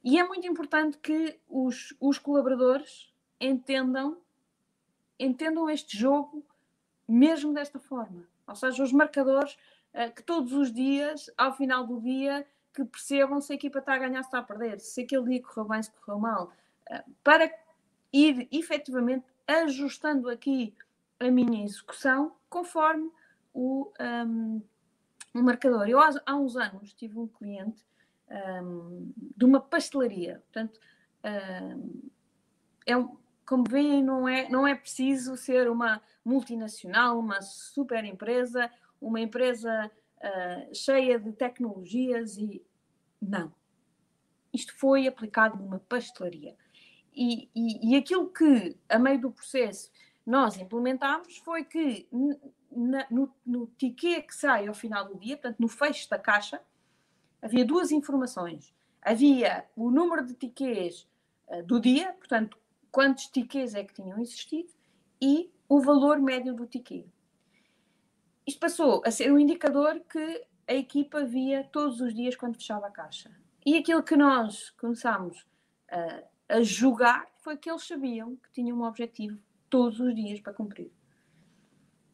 [0.03, 4.17] E é muito importante que os, os colaboradores entendam
[5.19, 6.45] entendam este jogo
[7.07, 8.27] mesmo desta forma.
[8.47, 9.57] Ou seja, os marcadores
[9.93, 13.93] uh, que todos os dias, ao final do dia, que percebam se a equipa está
[13.93, 16.51] a ganhar, se está a perder, se aquele dia correu bem, se correu mal,
[16.91, 17.49] uh, para
[18.11, 20.75] ir efetivamente ajustando aqui
[21.19, 23.09] a minha execução conforme
[23.53, 24.61] o, um,
[25.33, 25.87] o marcador.
[25.87, 27.85] Eu há, uns anos tive um cliente
[28.29, 30.79] um, de uma pastelaria, portanto,
[31.23, 32.09] um,
[32.85, 38.69] é um, como veem, não é, não é preciso ser uma multinacional, uma super empresa,
[38.99, 42.63] uma empresa uh, cheia de tecnologias e.
[43.21, 43.53] Não.
[44.53, 46.55] Isto foi aplicado numa pastelaria.
[47.13, 49.91] E, e, e aquilo que, a meio do processo,
[50.25, 52.07] nós implementámos foi que
[52.71, 56.61] na, no, no ticket que sai ao final do dia, portanto, no fecho da caixa,
[57.45, 58.73] havia duas informações.
[58.99, 61.07] Havia o número de tickets
[61.47, 62.57] uh, do dia, portanto,
[62.91, 64.69] quantos tickets é que tinham existido
[65.21, 67.05] e o valor médio do ticket.
[68.47, 72.87] Isto passou a ser um indicador que a equipa via todos os dias quando fechava
[72.87, 73.31] a caixa.
[73.63, 75.45] E aquilo que nós começámos
[75.89, 76.23] a,
[76.55, 79.37] a julgar foi que eles sabiam que tinham um objetivo
[79.69, 80.91] todos os dias para cumprir.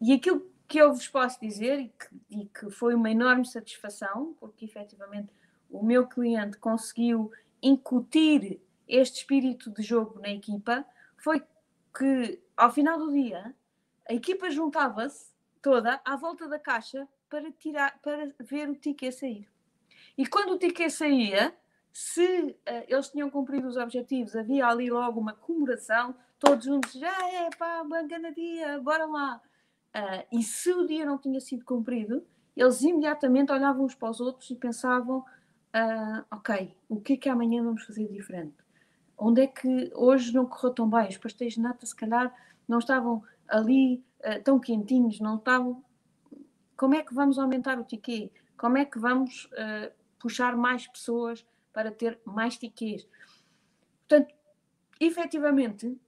[0.02, 4.34] E aquilo que eu vos posso dizer, e que, e que foi uma enorme satisfação,
[4.40, 5.30] porque efetivamente
[5.70, 7.30] o meu cliente conseguiu
[7.62, 10.86] incutir este espírito de jogo na equipa
[11.18, 11.44] foi
[11.94, 13.54] que, ao final do dia,
[14.08, 19.50] a equipa juntava-se toda à volta da caixa para, tirar, para ver o ticket sair.
[20.18, 21.54] E quando o ticket saía,
[21.91, 27.12] se uh, eles tinham cumprido os objetivos, havia ali logo uma comemoração, todos juntos, já
[27.12, 29.41] ah, é pá, bacana dia, bora lá.
[29.96, 32.26] Uh, e se o dia não tinha sido cumprido,
[32.56, 37.30] eles imediatamente olhavam uns para os outros e pensavam, uh, ok, o que é que
[37.30, 38.56] amanhã vamos fazer diferente?
[39.18, 41.10] Onde é que hoje não correu tão bem?
[41.10, 42.34] Os pastéis de nata, se calhar,
[42.68, 45.84] não estavam ali uh, tão quentinhos, não estavam.
[46.78, 48.32] Como é que vamos aumentar o ticket?
[48.58, 49.50] Como é que vamos
[50.20, 53.08] puxar mais pessoas para ter mais tickets?
[54.08, 54.34] Portanto,
[55.00, 56.00] efetivamente,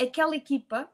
[0.00, 0.88] aquela equipa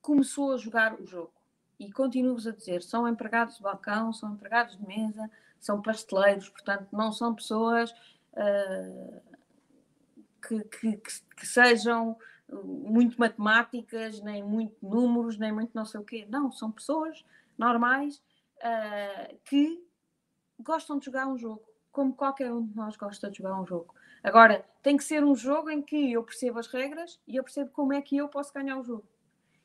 [0.00, 1.32] começou a jogar o jogo.
[1.78, 6.88] E continuo-vos a dizer: são empregados de balcão, são empregados de mesa, são pasteleiros, portanto,
[6.92, 7.90] não são pessoas
[8.32, 9.22] uh,
[10.46, 10.96] que, que,
[11.36, 12.16] que, sejam
[12.52, 16.26] muito matemáticas, nem muito números, nem muito não sei o quê.
[16.28, 17.24] Não, são pessoas
[17.56, 18.22] normais
[18.58, 19.82] uh, que
[20.58, 23.94] gostam de jogar um jogo, como qualquer um de nós gosta de jogar um jogo.
[24.22, 27.70] Agora, tem que ser um jogo em que eu percebo as regras e eu percebo
[27.70, 29.04] como é que eu posso ganhar o jogo.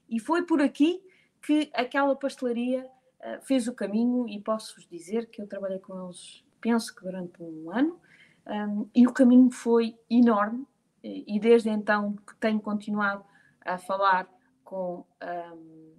[0.09, 1.01] E foi por aqui
[1.41, 6.43] que aquela pastelaria uh, fez o caminho e posso-vos dizer que eu trabalhei com eles,
[6.59, 7.99] penso que durante um ano,
[8.47, 10.67] um, e o caminho foi enorme
[11.03, 13.23] e desde então que tenho continuado
[13.63, 14.27] a falar
[14.63, 15.93] com, um,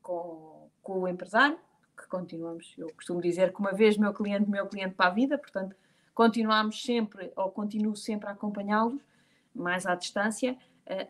[0.00, 1.58] com, com, o empresário,
[1.96, 5.36] que continuamos, eu costumo dizer que uma vez meu cliente, meu cliente para a vida,
[5.36, 5.74] portanto,
[6.14, 9.00] continuamos sempre, ou continuo sempre a acompanhá-los,
[9.54, 10.56] mais à distância,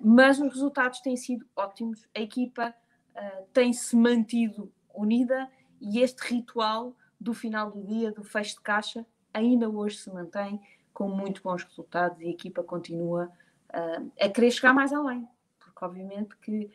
[0.00, 2.74] mas os resultados têm sido ótimos, a equipa
[3.14, 5.48] uh, tem-se mantido unida
[5.80, 10.60] e este ritual do final do dia, do fecho de caixa, ainda hoje se mantém
[10.92, 13.30] com muito bons resultados e a equipa continua
[13.70, 16.70] uh, a querer chegar mais além, porque obviamente que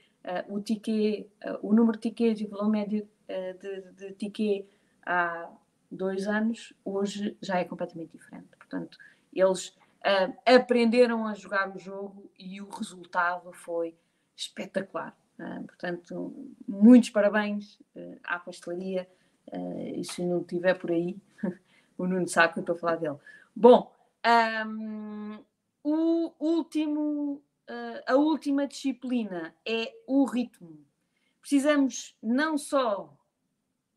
[0.47, 0.64] o
[1.62, 3.06] o número de tickets e o valor médio
[3.60, 4.66] de, de ticket
[5.06, 5.49] há
[5.91, 8.47] dois anos, hoje já é completamente diferente.
[8.58, 8.97] Portanto,
[9.34, 9.76] eles
[10.45, 13.95] aprenderam a jogar o jogo e o resultado foi
[14.36, 15.16] espetacular.
[15.68, 16.34] portanto,
[16.68, 17.80] muitos parabéns
[18.24, 19.08] à pastelaria.
[19.95, 21.18] e se não estiver por aí,
[21.97, 23.18] o Nuno sabe que eu estou a falar dele.
[23.56, 23.93] Bom,
[24.66, 25.39] um,
[25.84, 30.86] o último, uh, a última disciplina é o ritmo.
[31.41, 33.14] Precisamos não só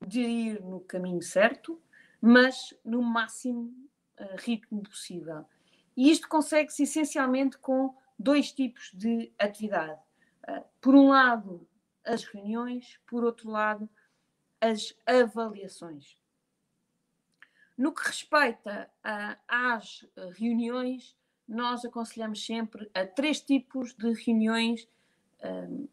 [0.04, 1.80] de ir no caminho certo,
[2.20, 3.72] mas no máximo
[4.18, 5.46] uh, ritmo possível.
[5.96, 10.00] E isto consegue-se essencialmente com dois tipos de atividade.
[10.48, 11.66] Uh, por um lado,
[12.04, 13.88] as reuniões, por outro lado,
[14.60, 16.16] as avaliações.
[17.76, 18.90] No que respeita
[19.46, 21.14] às reuniões,
[21.46, 24.88] nós aconselhamos sempre a três tipos de reuniões
[25.40, 25.88] uh,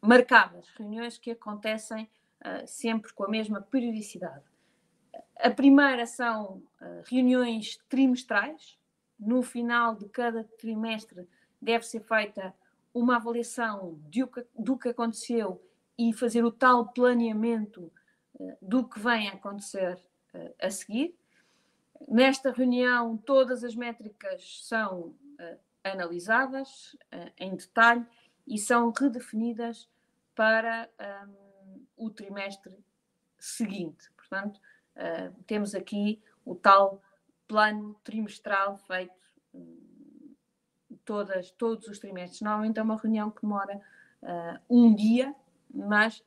[0.00, 4.44] marcadas, reuniões que acontecem uh, sempre com a mesma periodicidade.
[5.36, 6.62] A primeira são
[7.04, 8.77] reuniões trimestrais.
[9.18, 11.28] No final de cada trimestre
[11.60, 12.54] deve ser feita
[12.94, 13.98] uma avaliação
[14.54, 15.62] do que aconteceu
[15.98, 17.92] e fazer o tal planeamento
[18.62, 19.98] do que vem a acontecer
[20.60, 21.16] a seguir.
[22.06, 26.96] Nesta reunião, todas as métricas são uh, analisadas
[27.36, 28.06] em detalhe
[28.46, 29.88] e são redefinidas
[30.34, 30.88] para
[31.26, 32.72] um, o trimestre
[33.38, 34.10] seguinte.
[34.16, 34.60] Portanto,
[34.96, 37.02] uh, temos aqui o tal
[37.48, 39.12] plano trimestral feito
[39.52, 40.34] um,
[41.04, 42.42] todas, todos os trimestres.
[42.42, 43.80] Normalmente é uma reunião que demora
[44.68, 45.32] um dia,
[45.72, 46.24] mas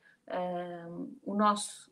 [1.26, 1.92] o nosso,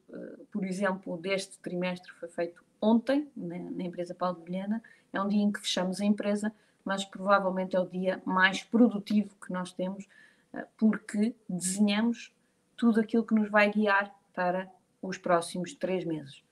[0.50, 5.42] por exemplo, deste trimestre foi feito ontem, na, empresa Paulo de Vilhena, é um dia
[5.42, 6.54] em que fechamos a empresa,
[6.84, 10.08] mas provavelmente é o dia mais produtivo que nós temos,
[10.54, 12.34] eh, porque desenhamos
[12.78, 14.72] tudo aquilo que nos vai guiar para
[15.02, 16.44] os próximos três meses.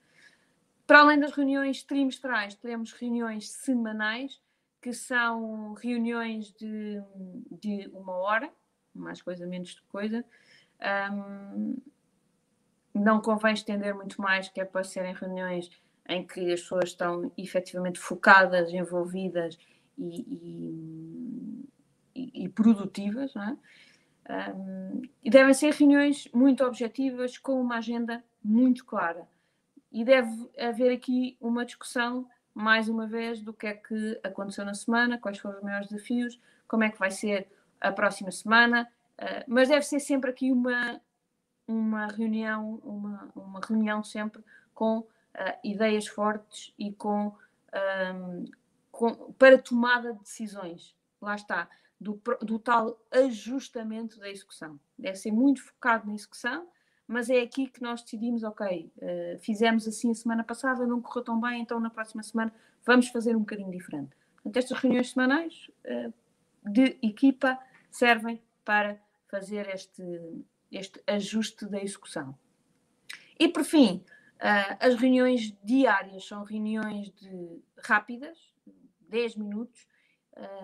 [0.88, 4.40] Para além das reuniões trimestrais, teremos reuniões semanais,
[4.80, 7.02] que são reuniões de,
[7.60, 8.50] de uma hora,
[8.94, 10.24] mais coisa, menos coisa.
[11.12, 11.76] Um,
[12.94, 15.70] não convém estender muito mais, que é para serem reuniões
[16.08, 19.58] em que as pessoas estão efetivamente focadas, envolvidas
[19.98, 21.60] e,
[22.14, 24.54] e, e produtivas, é?
[24.54, 29.28] um, e devem ser reuniões muito objetivas, com uma agenda muito clara.
[29.90, 34.74] E deve haver aqui uma discussão, mais uma vez, do que é que aconteceu na
[34.74, 37.48] semana, quais foram os maiores desafios, como é que vai ser
[37.80, 41.00] a próxima semana, uh, mas deve ser sempre aqui uma,
[41.66, 44.42] uma reunião, uma, uma reunião sempre
[44.74, 45.06] com uh,
[45.64, 47.34] ideias fortes e com,
[48.14, 48.44] um,
[48.90, 50.94] com, para tomada de decisões.
[51.20, 51.68] Lá está,
[52.00, 54.78] do, do tal ajustamento da execução.
[54.98, 56.68] Deve ser muito focado na execução,
[57.08, 61.24] mas é aqui que nós decidimos, ok, uh, fizemos assim a semana passada, não correu
[61.24, 62.54] tão bem, então na próxima semana
[62.84, 64.10] vamos fazer um bocadinho diferente.
[64.36, 66.12] Portanto, estas reuniões semanais uh,
[66.70, 67.58] de equipa
[67.90, 70.02] servem para fazer este,
[70.70, 72.38] este ajuste da execução.
[73.40, 74.04] E por fim,
[74.38, 78.38] Uh, as reuniões diárias são reuniões de, rápidas,
[79.08, 79.84] 10 minutos,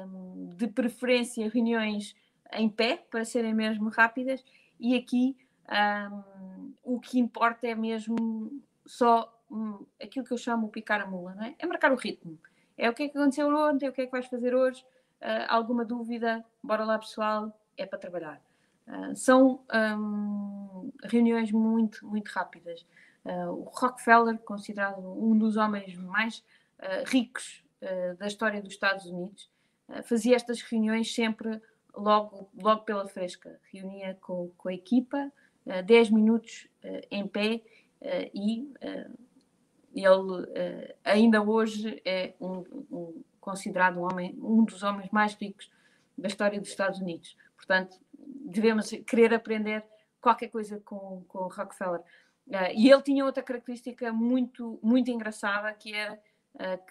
[0.06, 2.14] um, de preferência reuniões
[2.52, 4.44] em pé, para serem mesmo rápidas,
[4.78, 5.36] e aqui
[5.70, 11.34] um, o que importa é mesmo só um, aquilo que eu chamo picar a mula,
[11.34, 11.54] não é?
[11.58, 12.38] é marcar o ritmo.
[12.76, 14.84] É o que é que aconteceu ontem, o que é que vais fazer hoje,
[15.22, 18.40] uh, alguma dúvida, bora lá pessoal, é para trabalhar.
[18.86, 19.64] Uh, são
[21.04, 22.84] reuniões muito, muito rápidas.
[23.24, 26.44] Uh, o Rockefeller, considerado um dos homens mais
[27.06, 27.64] ricos
[28.18, 29.50] da história dos Estados Unidos,
[30.04, 31.62] fazia estas reuniões sempre
[31.94, 33.58] logo, logo pela fresca.
[33.72, 35.32] Reunia com, com a equipa,
[35.64, 37.62] 10 minutos uh, em pé
[38.00, 38.68] uh, e
[39.94, 45.70] ele ainda hoje é um, um, considerado um, homem, um dos homens mais ricos
[46.18, 47.36] da história dos Estados Unidos.
[47.56, 49.84] Portanto, devemos querer aprender
[50.20, 52.02] qualquer coisa com, com Rockefeller.
[52.74, 56.20] e ele tinha outra característica muito, muito engraçada, que era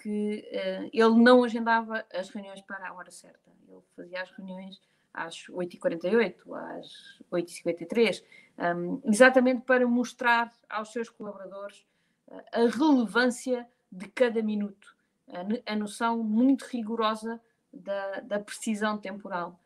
[0.02, 3.52] que ele não agendava as reuniões para a hora certa.
[3.68, 4.82] Ele fazia as reuniões
[5.14, 8.24] às 8h48, às 8h53,
[8.58, 11.86] um, exatamente para mostrar aos seus colaboradores
[12.28, 14.96] uh, a relevância de cada minuto,
[15.28, 17.40] a, a noção muito rigorosa
[17.72, 19.60] da, da, precisão temporal,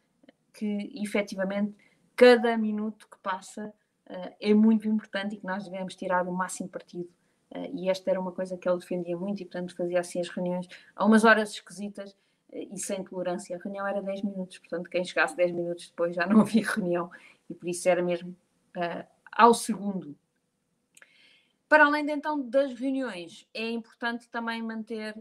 [0.53, 1.75] que efetivamente
[2.15, 3.73] cada minuto que passa
[4.09, 7.09] uh, é muito importante e que nós devemos tirar o máximo partido.
[7.51, 10.27] Uh, e esta era uma coisa que ele defendia muito e, portanto, fazia assim as
[10.27, 12.15] reuniões a umas horas esquisitas
[12.51, 13.55] e sem tolerância.
[13.55, 17.11] A reunião era 10 minutos, portanto, quem chegasse 10 minutos depois já não havia reunião
[17.49, 18.35] e por isso era mesmo
[18.75, 20.15] uh, ao segundo.
[21.67, 25.15] Para além de, então das reuniões, é importante também manter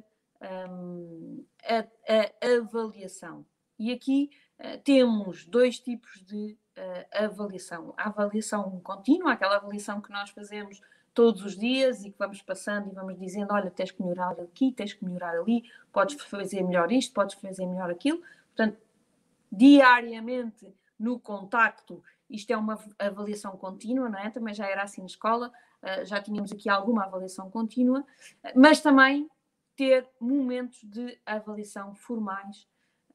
[0.70, 1.78] um, a,
[2.12, 3.44] a, avaliação.
[3.78, 7.92] E aqui uh, temos dois tipos de uh, avaliação.
[7.96, 10.80] A avaliação contínua, aquela avaliação que nós fazemos
[11.16, 14.70] todos os dias e que vamos passando e vamos dizendo: olha, tens que melhorar aqui,
[14.70, 18.20] tens que melhorar ali, podes fazer melhor isto, podes fazer melhor aquilo.
[18.54, 18.78] Portanto,
[19.50, 24.28] diariamente no contacto, isto é uma avaliação contínua, não é?
[24.28, 25.50] Também já era assim na escola,
[25.82, 28.04] eh, já tínhamos aqui alguma avaliação contínua,
[28.54, 29.28] mas também
[29.74, 32.68] ter momentos de avaliação formais,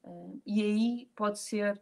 [0.04, 1.80] eh, e aí pode ser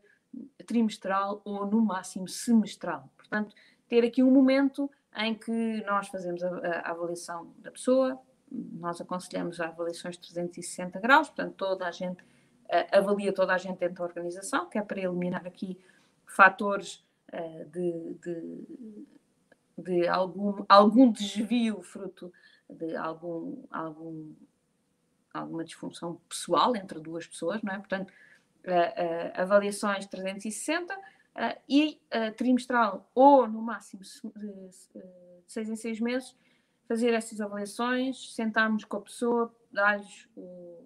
[0.66, 3.10] trimestral ou no máximo semestral.
[3.16, 3.54] Portanto,
[3.88, 9.60] ter aqui um momento em que nós fazemos a, a, avaliação da pessoa, nós aconselhamos
[9.60, 14.04] avaliações de 360 graus, portanto, toda a gente uh, avalia toda a gente dentro da
[14.04, 15.78] organização, que é para eliminar aqui
[16.26, 19.06] fatores uh, de, de,
[19.78, 22.32] de, algum, algum desvio fruto
[22.68, 24.32] de algum, algum,
[25.32, 27.78] alguma disfunção pessoal entre duas pessoas, não é?
[27.78, 30.96] Portanto, uh, avaliações 360
[31.40, 34.70] Uh, e uh, trimestral ou no máximo de,
[35.46, 36.36] seis em seis meses
[36.86, 40.42] fazer essas avaliações, sentarmos com a pessoa, dar-lhes o,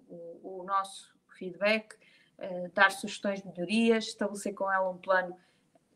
[0.07, 1.93] o, o, nosso feedback,
[2.39, 5.35] uh, dar sugestões de melhorias, estabelecer com ela um plano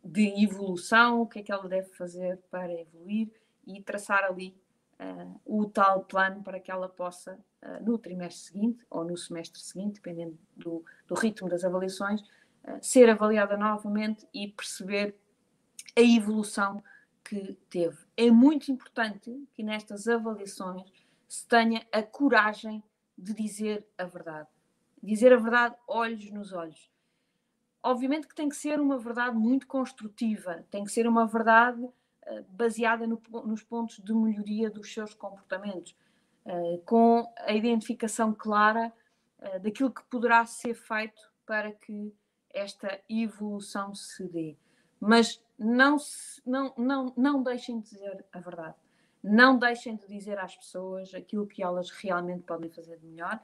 [0.03, 3.31] de evolução, o que é que ela deve fazer para evoluir
[3.65, 4.53] e traçar ali
[5.45, 7.39] o tal plano para que ela possa,
[7.79, 12.21] no trimestre seguinte ou no semestre seguinte, dependendo do, do ritmo das avaliações,
[12.81, 15.15] ser avaliada novamente e perceber
[15.95, 16.83] a evolução
[17.23, 17.97] que teve.
[18.17, 20.83] É muito importante que nestas avaliações
[21.27, 22.83] se tenha a coragem
[23.17, 24.47] de dizer a verdade.
[25.01, 26.89] Dizer a verdade olhos nos olhos.
[27.81, 32.45] Obviamente que tem que ser uma verdade muito construtiva, tem que ser uma verdade uh,
[32.49, 35.95] baseada no, nos pontos de melhoria dos seus comportamentos,
[36.45, 38.91] uh, com a identificação clara
[39.39, 42.13] uh, daquilo que poderá ser feito para que
[42.53, 44.55] esta evolução se dê.
[44.99, 45.97] Mas não,
[46.45, 48.75] não, não, não deixem de dizer a verdade.
[49.23, 53.39] Não deixem de dizer às pessoas aquilo que elas realmente podem fazer de melhor,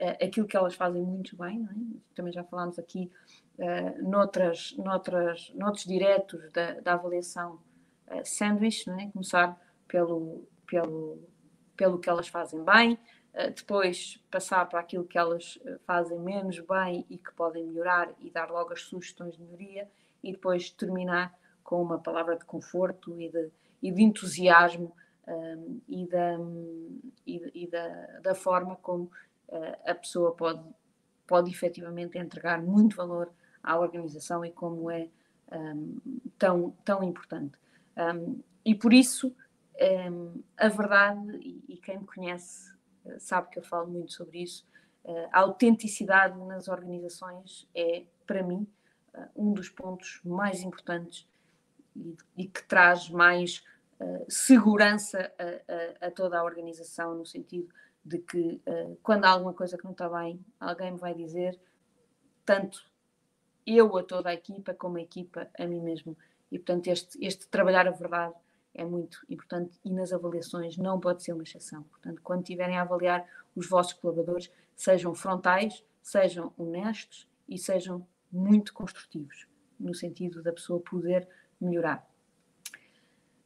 [0.00, 1.64] uh, aquilo que elas fazem muito bem.
[1.64, 2.14] É?
[2.14, 3.10] Também já falámos aqui
[3.58, 7.60] uh, noutras, noutras, noutros diretos da, da avaliação
[8.08, 9.10] uh, sandwich, é?
[9.10, 11.18] começar pelo, pelo,
[11.76, 12.98] pelo que elas fazem bem, eh,
[13.50, 18.30] depois passar para aquilo que elas eh, fazem menos bem e que podem melhorar e
[18.30, 19.88] dar logo as sugestões de melhoria
[20.22, 23.50] e depois terminar com uma palavra de conforto e de,
[23.80, 24.92] e de entusiasmo
[25.26, 26.38] um, ehm, e, da,
[27.26, 27.88] e, e da,
[28.20, 29.04] da, forma como
[29.48, 30.64] uh, a pessoa pode,
[31.26, 35.08] pode efetivamente entregar muito valor à organização e como é
[35.52, 35.98] um, ehm,
[36.36, 37.56] tão, tão importante.
[37.96, 39.34] Um, ehm, e por isso,
[40.58, 42.70] a verdade, e, e quem me conhece
[43.18, 44.66] sabe que eu falo muito sobre isso.
[45.04, 48.66] Eh, a autenticidade nas organizações é, para mim,
[49.14, 51.26] eh, um dos pontos mais importantes
[52.36, 53.64] e, que traz mais
[53.98, 55.30] uh, segurança
[56.00, 57.68] a, toda a organização, no sentido
[58.04, 58.62] de que
[59.02, 61.60] quando há alguma coisa que não está bem, alguém me vai dizer,
[62.46, 62.88] tanto
[63.66, 66.16] eu a toda a equipa, como a equipa a mim mesmo.
[66.50, 68.34] E, portanto, este, este trabalhar a verdade
[68.74, 71.82] é muito importante e nas avaliações não pode ser uma exceção.
[71.84, 78.72] Portanto, quando tiverem a avaliar os vossos colaboradores, sejam frontais, sejam honestos e sejam muito
[78.72, 79.46] construtivos,
[79.78, 81.28] no sentido da pessoa poder
[81.60, 82.08] melhorar.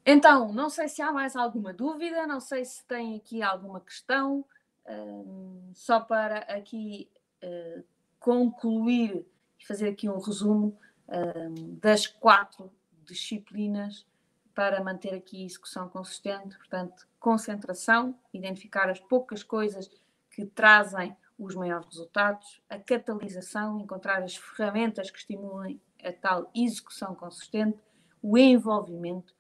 [0.06, 4.44] Então, não sei se há mais alguma dúvida, não sei se tem aqui alguma questão,
[4.86, 7.08] um, só para aqui
[7.42, 7.82] uh,
[8.20, 9.26] concluir
[9.58, 10.78] e fazer aqui um resumo.
[11.08, 12.70] um, das quatro
[13.04, 14.06] disciplinas
[14.54, 16.56] para manter aqui a execução consistente.
[16.56, 19.90] Portanto, concentração, identificar as poucas coisas
[20.30, 27.14] que trazem os maiores resultados, a catalisação, encontrar as ferramentas que estimulem a tal execução
[27.14, 27.78] consistente,
[28.22, 29.34] o envolvimento,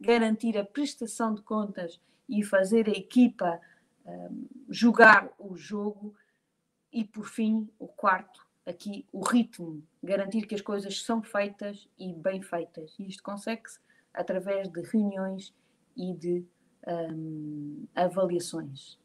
[0.00, 3.60] garantir a prestação de contas e fazer a equipa
[4.04, 6.14] um, jogar o jogo
[6.92, 12.12] e, por fim, o quarto, aqui, o ritmo, garantir que as coisas são feitas e
[12.12, 12.94] bem feitas.
[12.98, 13.80] E isto consegue-se
[14.16, 15.54] através de reuniões
[15.96, 16.44] e de
[16.86, 18.98] um, avaliações.